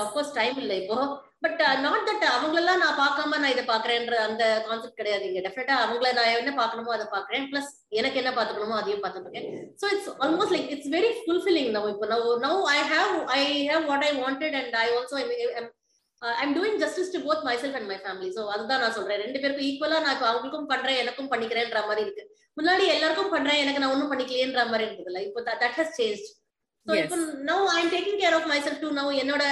[0.00, 0.96] அஃப்கோர்ஸ் டைம் இல்லை இப்போ.
[1.44, 5.40] பட் நாட் தட் அவங்களெல்லாம் நான் பார்க்காம நான் இதை பாக்குறேன்ற அந்த கான்செப்ட் கிடையாது இங்க.
[5.46, 7.70] டெஃபினட்டா அவங்கள நான் என்ன பார்க்கணுமோ அதை பாக்குறேன் பிளஸ்
[8.00, 9.48] எனக்கு என்ன பாத்துக்கணுமோ அதையும் பார்த்துட்டு இருக்கேன்.
[9.82, 13.86] So it's almost like it's very fulfilling now இப்போ now now I have I have
[13.92, 15.18] what I wanted and I also
[16.40, 19.20] I'm doing justice to both my self and my family so அதுதான் நான் சொல்றேன்.
[19.22, 22.24] ரெண்டு பேருக்கும் ஈக்குவலா நான் இப்போ அவங்களுக்கும் பண்றேன் எனக்கும் பண்ணிக்கிறேன்ற மாதிரி இருக்கு.
[22.56, 26.22] முன்னாடி எல்லாருக்கும் பண்றேன் எனக்கு நான் ஒன்றும் பண்ணிக்கலையேன்ற மாதிரி இருக்குதுல்ல இப்போ தட் ஹஸ் சேஞ்ச்
[26.86, 27.16] ஸோ இப்போ
[27.48, 29.44] now I am taking care of my self to now என்னோட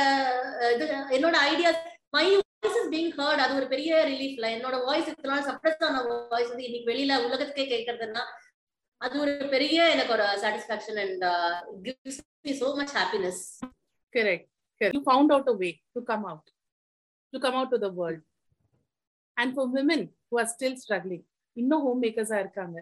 [0.75, 1.81] இது என்னோட ideas
[2.17, 6.03] my voice is being heard அது ஒரு பெரிய ரிலீஃப்ல என்னோட வாய்ஸ் இத்தனை சப்ரஸ் ஆன
[6.33, 8.25] வாய்ஸ் வந்து இன்னைக்கு வெளியில உலகத்துக்கே கேட்கறதுன்னா
[9.01, 11.27] அது ஒரு பெரிய எனக்கு ஒரு satisfaction and
[11.87, 13.43] gives me so much happiness
[14.15, 14.47] correct
[14.81, 16.45] you found out a way to come out.
[17.33, 18.21] To come out to the world.
[19.37, 21.23] And for women who are still struggling
[21.57, 22.79] இன்னும் ஹோம் மேக்கர்ஸா இருக்காங்க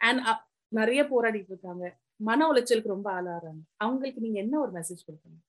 [0.00, 0.38] அண்ட் uh,
[0.72, 1.84] நிறைய போராடிட்டு இருக்காங்க.
[2.28, 5.44] மன உளைச்சலுக்கு ரொம்ப ஆளாறாங்க அவங்களுக்கு நீங்க என்ன ஒரு மெசேஜ் கொடுக்கணும்?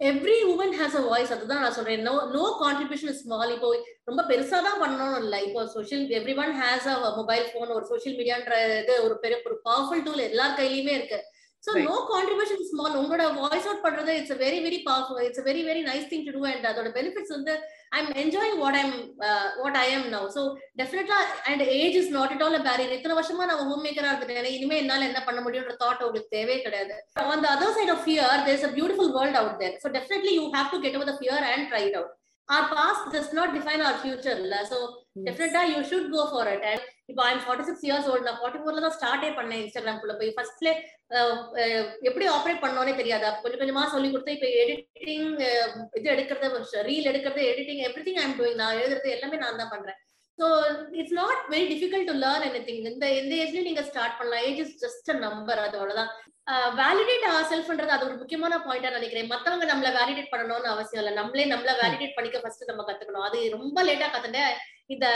[0.00, 2.04] Every woman has a voice அதுதான் நான் சொல்றேன்.
[2.08, 3.68] நோ நோ கான்ட்ரிபியூஷன் ஸ்மால் இப்போ
[4.10, 5.38] ரொம்ப பெருசா தான் பண்ணணும் இல்லை.
[5.48, 9.56] இப்போ social every one has a mobile phone ஒரு சோஷியல் மீடியான்ற இது ஒரு பெரிய ஒரு
[9.68, 11.20] பவர்ஃபுல் டூல் எல்லார் கையிலயுமே இருக்கு.
[11.64, 15.82] ஸோ நோ கான்ட்ரிபியூஷன் ஸ்மால் உங்களோட வாய்ஸ் அவுட் பண்றது it's very very powerful it's very very
[15.86, 17.52] nice thing to do and அதோட பெனிஃபிட்ஸ் வந்து
[17.92, 18.92] I am enjoying what I'm
[19.60, 20.42] what I am now so
[20.80, 21.18] டெஃபினட்டா
[21.50, 24.78] and age is not it all a barrier இத்தனை வருஷமா நான் home மேக்கரா இருந்துட்டேன் இனிமே
[24.82, 26.96] என்னால என்ன பண்ண முடியும்ன்ற தாட் உங்களுக்கு தேவையே கிடையாது.
[27.26, 30.34] On the other side of fear there is a beautiful world out there so definitely
[30.38, 32.12] you have to get over the fear and try out
[32.48, 34.54] our past does not define our future இல்ல?
[34.70, 34.78] So
[35.16, 38.60] டெஃபினட்டா you should go for it and இப்போ I'm forty six years old நான் forty
[38.62, 40.34] ஃபோர்ல தான் ஸ்டார்டே பண்ணேன் Instagram குள்ள போய்.
[40.36, 40.70] ஃபர்ஸ்ட்ல
[42.08, 43.28] எப்படி ஆப்ரேட் பண்ணோனே தெரியாது.
[43.42, 45.28] கொஞ்சம் கொஞ்சமா சொல்லி கொடுத்து இப்போ எடிட்டிங்
[45.98, 49.98] இது எடுக்கிறது ரீல் எடுக்கிறது editing every thing I'm doing நான் எழுதுறது எல்லாமே நான் தான் பண்றேன்.
[50.38, 50.46] So
[51.00, 54.44] it's not very difficult to learn any thing இந்த எந்த ஏஜ்லயும் நீங்க ஸ்டார்ட் பண்ணலாம்.
[54.48, 56.12] Age is just a number அவ்வளவுதான்.
[56.80, 59.30] வேலிடேட் ஆர் செல்ஃப்ன்றது அது ஒரு முக்கியமான பாயிண்டா நினைக்கிறேன்.
[59.34, 61.12] மத்தவங்க நம்மள வேலிடேட் பண்ணணும்னு அவசியம் இல்லை.
[61.20, 63.26] நம்மளே நம்மள வேலிடேட் பண்ணிக்க ஃபர்ஸ்ட் நம்ம கத்துக்கணும்.
[63.28, 64.54] அது ரொம்ப லேட்டா கத்துட்டேன்
[64.90, 65.06] இந்த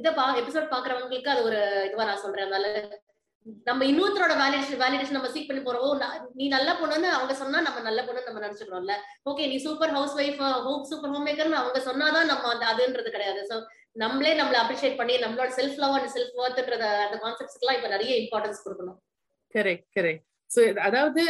[0.00, 2.46] இதை பா எபிசோட் பாக்குறவங்களுக்கு அது ஒரு இதுவா நான் சொல்றேன்.
[2.46, 2.66] அதனால
[3.68, 6.02] நம்ம இன்னொருத்தரோட வேலிடேஷன் வேலிடேஷன் நம்ம சீக் பண்ணி போறோம்
[6.40, 8.94] நீ நல்ல பொண்ணுன்னு அவங்க சொன்னா நம்ம நல்ல பொண்ணுன்னு நம்ம நினைச்சுக்கிறோம்ல.
[9.30, 13.42] ஓகே நீ super house wife home super home மேக்கர்னு அவங்க சொன்னாதான் நம்ம அந்த அதுன்றது கிடையாது.
[13.50, 13.56] ஸோ
[13.96, 18.64] நம்மளே நம்மள அப்ரிஷியேட் பண்ணி நம்மளோட செல்ஃப் லவ் அண்ட் செல்ஃப் ஒர்த்ன்றத அந்த கான்செப்ட்ஸ்க்குலாம் இப்ப நிறைய இம்பார்ட்டன்ஸ்
[18.66, 18.98] கொடுக்கணும்.
[19.54, 21.22] கரெக்ட் கரெக்ட் சோ அதாவது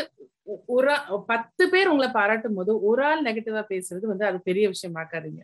[0.74, 0.90] ஒரு
[1.30, 5.42] பத்து பேர் உங்களை பாராட்டும் போது ஒரு ஆள் நெகட்டிவா பேசுறது வந்து அது பெரிய விஷயம் ஆக்காதீங்க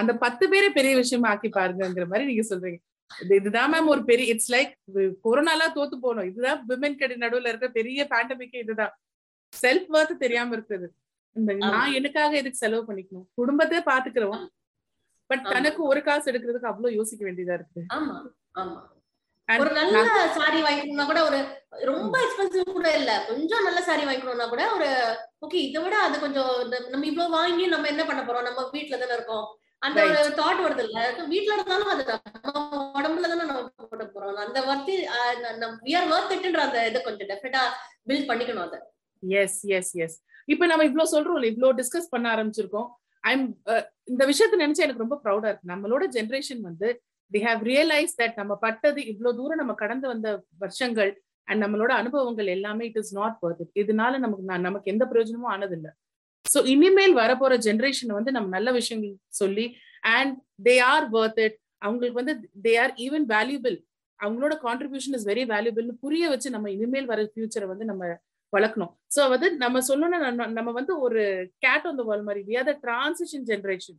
[0.00, 2.80] அந்த பத்து பேரை பெரிய விஷயமா ஆக்கி பாருங்கிற மாதிரி நீங்க சொல்றீங்க.
[3.36, 4.72] இதுதான் மேம் ஒரு பெரிய இட்ஸ் லைக்
[5.24, 6.28] கொரோனாலா தோத்து போனோம்.
[6.30, 8.92] இதுதான் விமன் கடி நடுவுல இருக்க பெரிய பேண்டமிக் இதுதான்.
[9.52, 10.86] செல்ஃப் ஒர்த் தெரியாம இருக்குது
[11.36, 13.26] இந்த நான் எனக்காக எதுக்கு செலவு பண்ணிக்கணும்?
[13.34, 14.40] குடும்பத்தை பாத்துக்கிறோம்.
[15.30, 17.80] பட் தனக்கு ஒரு காசு எடுக்கிறதுக்கு அவ்வளவு யோசிக்க வேண்டியதா இருக்கு.
[17.96, 18.14] ஆமா
[18.60, 18.78] ஆமா.
[19.48, 20.00] ஒரு நல்ல
[20.36, 21.38] சாரி வாங்கிக்கணும்னா கூட ஒரு
[21.90, 23.12] ரொம்ப எக்ஸ்பென்சிவ் கூட இல்ல.
[23.28, 24.88] கொஞ்சம் நல்ல சாரி வாங்கிக்கணும்னா கூட ஒரு
[25.46, 26.52] ஓகே இதை விட அது கொஞ்சம்
[26.92, 28.48] நம்ம இவ்வளவு வாங்கி நம்ம என்ன பண்ண போறோம்?
[28.48, 29.46] நம்ம வீட்டுல தானே இருக்கோம்.
[29.82, 31.00] அந்த ஒரு தாட் வருது இல்ல?
[31.32, 32.02] வீட்டுல இருந்தாலும் அது
[32.46, 34.40] நம்ம உடம்புல தானே நம்ம போட போறோம்.
[34.44, 34.94] அந்த வர்த்தி
[35.86, 37.62] வி ஆர் இட்ன்ற அந்த இதை கொஞ்சம் டெஃபினட்டா
[38.08, 38.80] பில்ட் பண்ணிக்கணும் அதை.
[39.22, 40.16] எஸ் எஸ் எஸ்
[40.52, 42.88] இப்ப நம்ம இவ்வளவு சொல்றோம் இவ்வளவு டிஸ்கஸ் பண்ண ஆரம்பிச்சிருக்கோம்.
[43.24, 43.46] ஐம்
[44.10, 45.70] இந்த விஷயத்த நினைச்சு எனக்கு ரொம்ப ப்ரௌடா இருக்கு.
[45.72, 46.88] நம்மளோட ஜென்ரேஷன் வந்து
[47.32, 50.28] தி ஹாவ் ரியலைஸ் தட் நம்ம பட்டது இவ்வளவு தூரம் நம்ம கடந்து வந்த
[50.64, 51.12] வருஷங்கள்
[51.48, 55.92] அண்ட் நம்மளோட அனுபவங்கள் எல்லாமே இட் இஸ் நாட் இட் இதனால நமக்கு நமக்கு எந்த பிரயோஜனமும் ஆனதில்லை.
[56.54, 62.24] ஸோ இனிமேல் வரப்போற ஜென்ரேஷன் வந்து நம்ம நல்ல விஷயங்கள் சொல்லி and they are worth it அவங்களுக்கு
[62.24, 63.88] வந்து தே ஆர் ஈவன் வேல்யூபிள்
[64.20, 68.18] அவங்களோட கான்ட்ரிபியூஷன் இஸ் வெரி வேல்யூபிள்னு புரிய வச்சு நம்ம இனிமேல் வர ஃபியூச்சரை வந்து நம்ம
[68.56, 68.96] வளர்க்கணும்.
[69.16, 72.78] சோ வந்து நம்ம சொல்லணும்னா நம்ம- வந்து ஒரு கேட் ஆன் த வால் மாதிரி we are the
[72.78, 73.94] transition generation.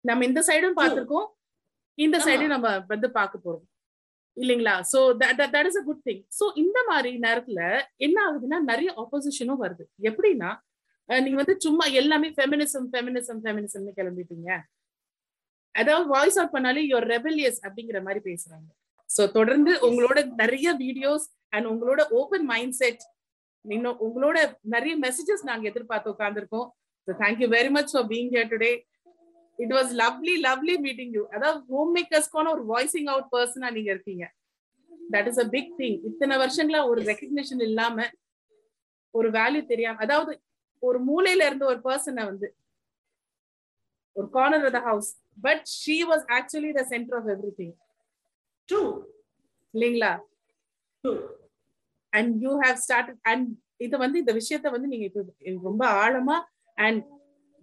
[0.00, 1.26] நம்ம இந்த சைடும் பார்த்திருக்கோம்.
[1.94, 2.18] இந்த.
[2.18, 3.64] சைடும் நம்ம வந்து பார்க்க போறோம்.
[4.40, 4.82] இல்லைங்களா?
[4.92, 9.84] So that is a good thing so இந்த மாதிரி நேரத்துல என்ன ஆகுதுன்னா நிறைய ஆப்போசிஷனும் வருது.
[10.02, 10.58] எப்படின்னா
[11.08, 14.48] நீங்க வந்து சும்மா எல்லாமே ஃபெமினிசம் ஃபெமினிசம் ஃபெமினிசம்னு கிளம்பிட்டீங்க.
[15.74, 18.68] அதாவது வாய்ஸ் அவுட் பண்ணாலே யுவர் ரெபெலியஸ் அப்படிங்கிற மாதிரி பேசுறாங்க.
[19.10, 23.04] சோ தொடர்ந்து உங்களோட நிறைய வீடியோஸ் அண்ட் உங்களோட ஓபன் மைண்ட் செட்
[23.64, 24.38] இன்னும் உங்களோட
[24.74, 26.66] நிறைய மெசேஜஸ் நாங்க எதிர்பார்த்து உட்காந்துருக்கோம்
[27.08, 28.72] so thank you very much for being here today
[29.58, 34.24] it was lovely lovely meeting you அதாவது ஹோம் மேக்கர்ஸ்க்கான ஒரு வாய்ஸிங் அவுட் பர்சனா நீங்க இருக்கீங்க.
[35.14, 38.06] That is a big thing இத்தனை வருஷங்களா ஒரு ரெக்கக்னிஷன் இல்லாம
[39.14, 40.32] ஒரு வேல்யூ தெரியாம அதாவது
[40.82, 42.48] ஒரு மூலையில இருந்த ஒரு பர்சனை வந்து
[44.16, 47.74] ஒரு corner of the house but she was actually the centre of every thing
[48.68, 48.80] true
[49.74, 50.12] இல்லைங்களா?
[51.04, 51.12] True
[52.12, 53.46] and you have start and
[53.80, 55.22] இது வந்து இந்த விஷயத்த வந்து நீங்க இப்போ
[55.66, 56.36] ரொம்ப ஆழமா
[56.78, 57.02] and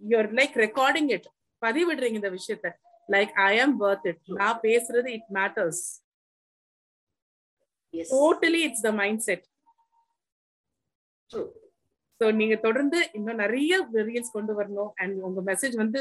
[0.02, 1.28] you're like recording it
[1.62, 2.68] பதிவிடுறீங்க இந்த விஷயத்த.
[3.08, 5.82] Like I am birth it நான் பேசுறது it matters
[8.12, 9.44] totally it's the mind set
[11.30, 11.42] true
[12.20, 13.72] so நீங்க தொடர்ந்து இன்னும் நிறைய
[14.08, 14.90] ரீல்ஸ் கொண்டு வரணும்.
[15.02, 16.00] அண்ட் உங்க மெசேஜ் வந்து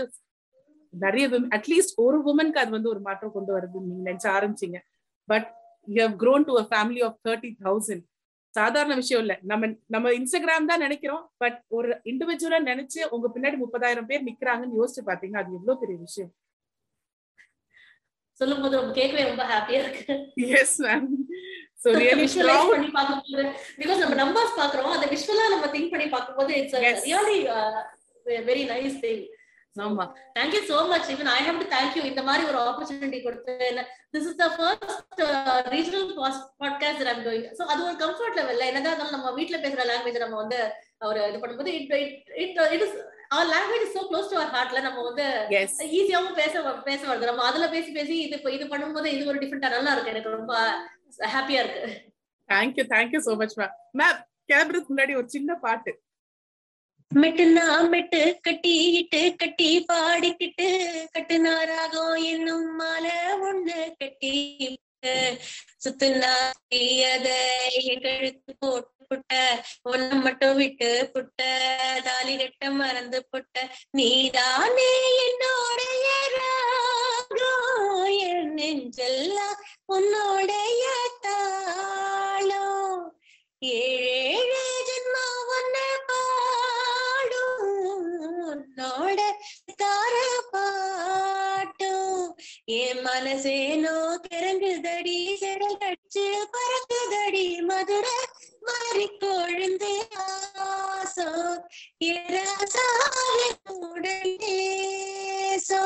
[0.93, 1.25] நிறைய
[1.57, 4.79] அட்லீஸ்ட் ஒரு உமனுக்கு அது வந்து ஒரு மாற்றம் கொண்டு வருதுன்னு நீங்க நினைச்ச ஆரம்பிச்சீங்க.
[5.27, 5.47] But
[5.87, 8.03] you have grown to a family of thirty thousand
[8.53, 9.33] சாதாரண விஷயம் இல்ல.
[9.51, 11.23] நம்ம நம்ம இன்ஸ்டாகிராம் தான் நினைக்கிறோம்.
[11.43, 16.31] பட் ஒரு இண்டிவிஜுவலா நினைச்சு உங்க பின்னாடி முப்பதாயிரம் பேர் நிக்கிறாங்கன்னு யோசிச்சு பாத்தீங்கன்னா அது எவ்வளவு பெரிய விஷயம்.
[18.39, 20.13] சொல்லும் போது கேட்கவே ரொம்ப ஹாப்பியா இருக்கு.
[20.59, 21.09] Yes ma'am
[21.83, 23.43] so really visualise பண்ணி பார்க்கும்போது
[23.79, 26.75] பிகாஸ் நம்ம நம்பர்ஸ் பாக்குறோம் அந்த விஷுவலா நம்ம திங்க் பண்ணி பார்க்கும்போது it's.
[27.05, 27.39] Really
[28.45, 29.23] very nice thing
[29.75, 30.03] ஆமா.
[30.35, 33.53] Thank you so much even I have to thank you இந்த மாதிரி ஒரு ஆப்பர்ச்சுனிட்டி கொடுத்து
[34.13, 35.21] this is the first
[35.73, 36.05] regional
[36.61, 40.39] podcast I'm doing so அது ஒரு கம்ஃபர்ட் லெவல்ல என்னதான் இருந்தாலும் நம்ம வீட்ல பேசுற லாங்குவேஜ் நம்ம
[40.43, 40.59] வந்து
[41.07, 41.95] ஒரு இது பண்ணும்போது it
[42.43, 42.95] it it is
[43.33, 45.25] our language so close to our ஹார்ட்ல நம்ம வந்து
[45.99, 46.53] ஈஸியாவும் பேச
[46.89, 47.29] பேச வருது.
[47.31, 50.13] நம்ம அதுல பேசி பேசி இது இது பண்ணும்போது இது ஒரு டிஃப்ரெண்டா நல்லா இருக்கு.
[50.13, 50.53] எனக்கு ரொம்ப
[51.35, 51.83] ஹாப்பியா இருக்கு.
[52.49, 54.19] Thank you thank you so much ma'am ma'am
[54.51, 55.93] கேமரத்துக்கு முன்னாடி ஒரு சின்ன பாட்டு.
[57.11, 60.67] மெட்டுனா மெட்டு கட்டிட்டு கட்டி பாடிக்கிட்டு
[61.15, 63.17] கட்டுனாராகம் என்னும் மாலை
[63.49, 64.33] ஒண்ணு கட்டி
[65.83, 66.33] சுத்துனா
[67.11, 67.29] அத
[68.03, 69.31] கழுத்து போட்டு புட்ட
[69.89, 71.39] ஒண்ணு மட்டும் விட்டு புட்ட
[72.05, 73.55] தாலி கட்ட மறந்து புட்ட
[73.93, 74.91] நீதானே
[75.25, 77.69] என்னோடைய ராகம்
[78.27, 80.83] என் நெஞ்செல்லாம் உன்னோடைய
[81.25, 82.63] தாளோ.
[83.61, 85.75] ஏழேழு ஜென்மா ஒன்ன
[86.09, 87.69] பாடும்
[88.47, 89.19] உன்னோட
[89.81, 90.15] தார
[90.53, 92.25] பாட்டும்
[92.79, 98.17] என் மனசேனோ கிறங்குதடி செடல் கடிச்சு பறக்குதடி மதுரை
[98.63, 99.93] மாறி கொழுந்து
[100.65, 101.61] ஆசம்
[103.85, 105.81] உடனேசோ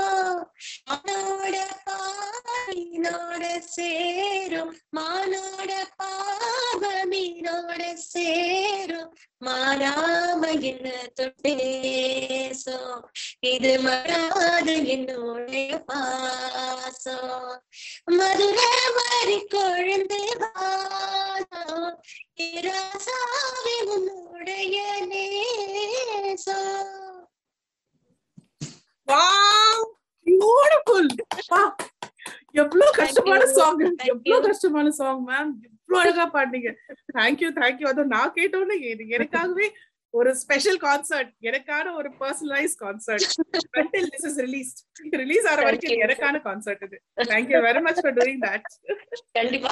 [0.90, 1.56] மானோட
[1.88, 3.44] பாவினோட
[3.76, 9.12] சேரும் மானோட பாவமீனோட சேரும்
[9.42, 10.86] மாறாம என்ன
[11.18, 12.78] தொட்டேசோ
[13.52, 17.18] இது மறாத என்னுடைய பாசோ
[18.18, 20.66] மதுரை மாறி கொழுந்து வா.
[23.90, 24.76] உன்னுடைய
[30.26, 31.10] பியூட்டிஃபுல்
[32.52, 33.46] எவ்வளவு கஷ்டமான.
[33.46, 34.48] சாங் எவ்வளவு.
[34.48, 36.74] கஷ்டமான சாங் மேம் எவ்வளவு அழகா பாடுனீங்க.
[37.14, 38.78] தேங்க்யூ தேங்க்யூ அதுவும் நான் கேட்டோன்னே
[39.18, 39.68] எனக்காகவே
[40.10, 43.28] ஒரு ஸ்பெஷல் கான்சர்ட் எனக்கான ஒரு personalise concert
[44.14, 44.78] this is released.
[45.10, 46.00] Release ஆற வரைக்கும்.
[46.06, 47.02] எனக்கான கான்சர்ட் இது.
[47.16, 48.68] Thank you very much for doing that
[49.32, 49.72] கண்டிப்பா.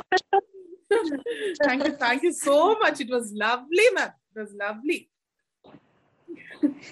[1.62, 5.00] Thank you thank you so much it was lovely ma'am it was lovely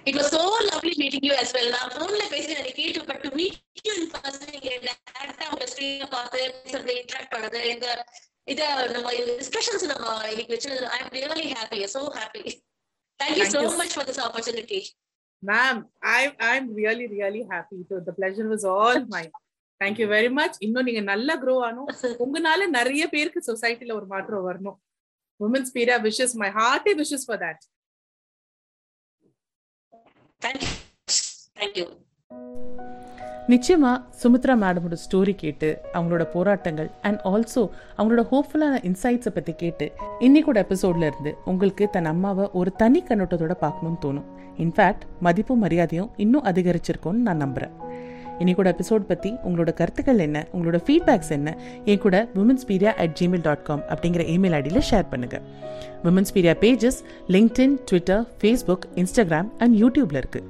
[0.05, 1.67] It was so lovely meeting you as well.
[1.73, 4.69] நான் போன்ல பேசி எனக்கு கேட்டு but to meet you in person நீங்க
[5.09, 7.87] டைரக்டா உங்க screen பார்த்து பேசுறது இன்டராக்ட் பண்றது இந்த
[8.47, 8.61] இத
[8.93, 12.43] நம்ம டிஸ்கஷன்ஸ் நம்ம இன்னைக்கு வச்சு I am really happy so happy
[13.19, 13.71] thank you Thank so you.
[13.81, 14.79] Much for this opportunity
[15.43, 15.79] ma'am
[16.13, 19.31] I I'm really really happy so the pleasure was all mine
[19.83, 21.87] thank you very much இன்னும் நீங்க நல்லா grow ஆகணும்.
[22.25, 24.77] உங்களால நிறைய பேருக்கு சொசைட்டில ஒரு மாற்றம் வரணும்.
[25.39, 27.63] Women's Pira wishes my hearty wishes for that
[30.41, 30.73] thank you
[31.59, 31.85] thank you
[33.51, 37.63] நிச்சயமா சுமித்ரா மேடமோட ஸ்டோரி கேட்டு அவங்களோட போராட்டங்கள் அண்ட் ஆல்சோ
[37.97, 39.85] அவங்களோட ஹோப்ஃபுல்லான இன்சைட்ஸை பற்றி கேட்டு
[40.25, 44.29] இன்னைக்கூட எபிசோட்ல இருந்து உங்களுக்கு தன் அம்மாவை ஒரு தனி கண்ணோட்டத்தோட பார்க்கணும்னு தோணும்.
[44.63, 47.75] இன்ஃபேக்ட் மதிப்பும் மரியாதையும் இன்னும் அதிகரிச்சிருக்கும்னு நான் நம்புறேன்.
[48.39, 50.47] இன்னைக்கூட எபிசோட் பற்றி உங்களோட கருத்துக்கள் என்ன?
[50.53, 51.57] உங்களோட ஃபீட்பேக்ஸ் என்ன?
[51.85, 55.43] என் கூட உமன்ஸ் பீரியா அட் ஜிமெயில் டாட் காம் அப்படிங்கிற இமெயில் ஐடியில் ஷேர் பண்ணுங்கள்
[56.03, 60.43] women's பீரியா pages LinkedIn Twitter Facebook Instagram and யூடியூப்ல இருக்கு.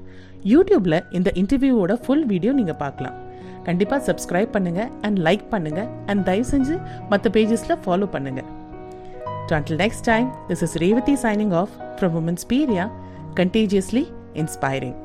[0.43, 3.15] யூடியூப்ல இந்த இன்டர்வியூவோட ஃபுல் வீடியோ நீங்கள் பார்க்கலாம்.
[3.63, 8.43] கண்டிப்பாக சப்ஸ்கிரைப் பண்ணுங்க அண்ட் லைக் பண்ணுங்க அண்ட் தயவு செஞ்சு மற்ற பேஜஸில் ஃபாலோ பண்ணுங்க.
[9.49, 12.89] So next time this is Revathi signing off from from பீரியா
[13.35, 14.03] கண்டீஜியஸ்லி
[14.33, 14.95] இன்ஸ்பைரிங்.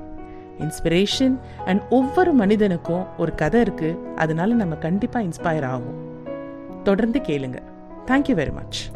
[0.58, 3.98] இன்ஸ்பிரேஷன் அண்ட் ஒவ்வொரு மனிதனுக்கும் ஒரு கதை இருக்கு.
[4.16, 6.06] அதனால நம்ம கண்டிப்பா இன்ஸ்பயர் ஆகும்
[6.82, 7.58] தொடர்ந்து கேளுங்க.
[8.06, 8.90] Thank you very much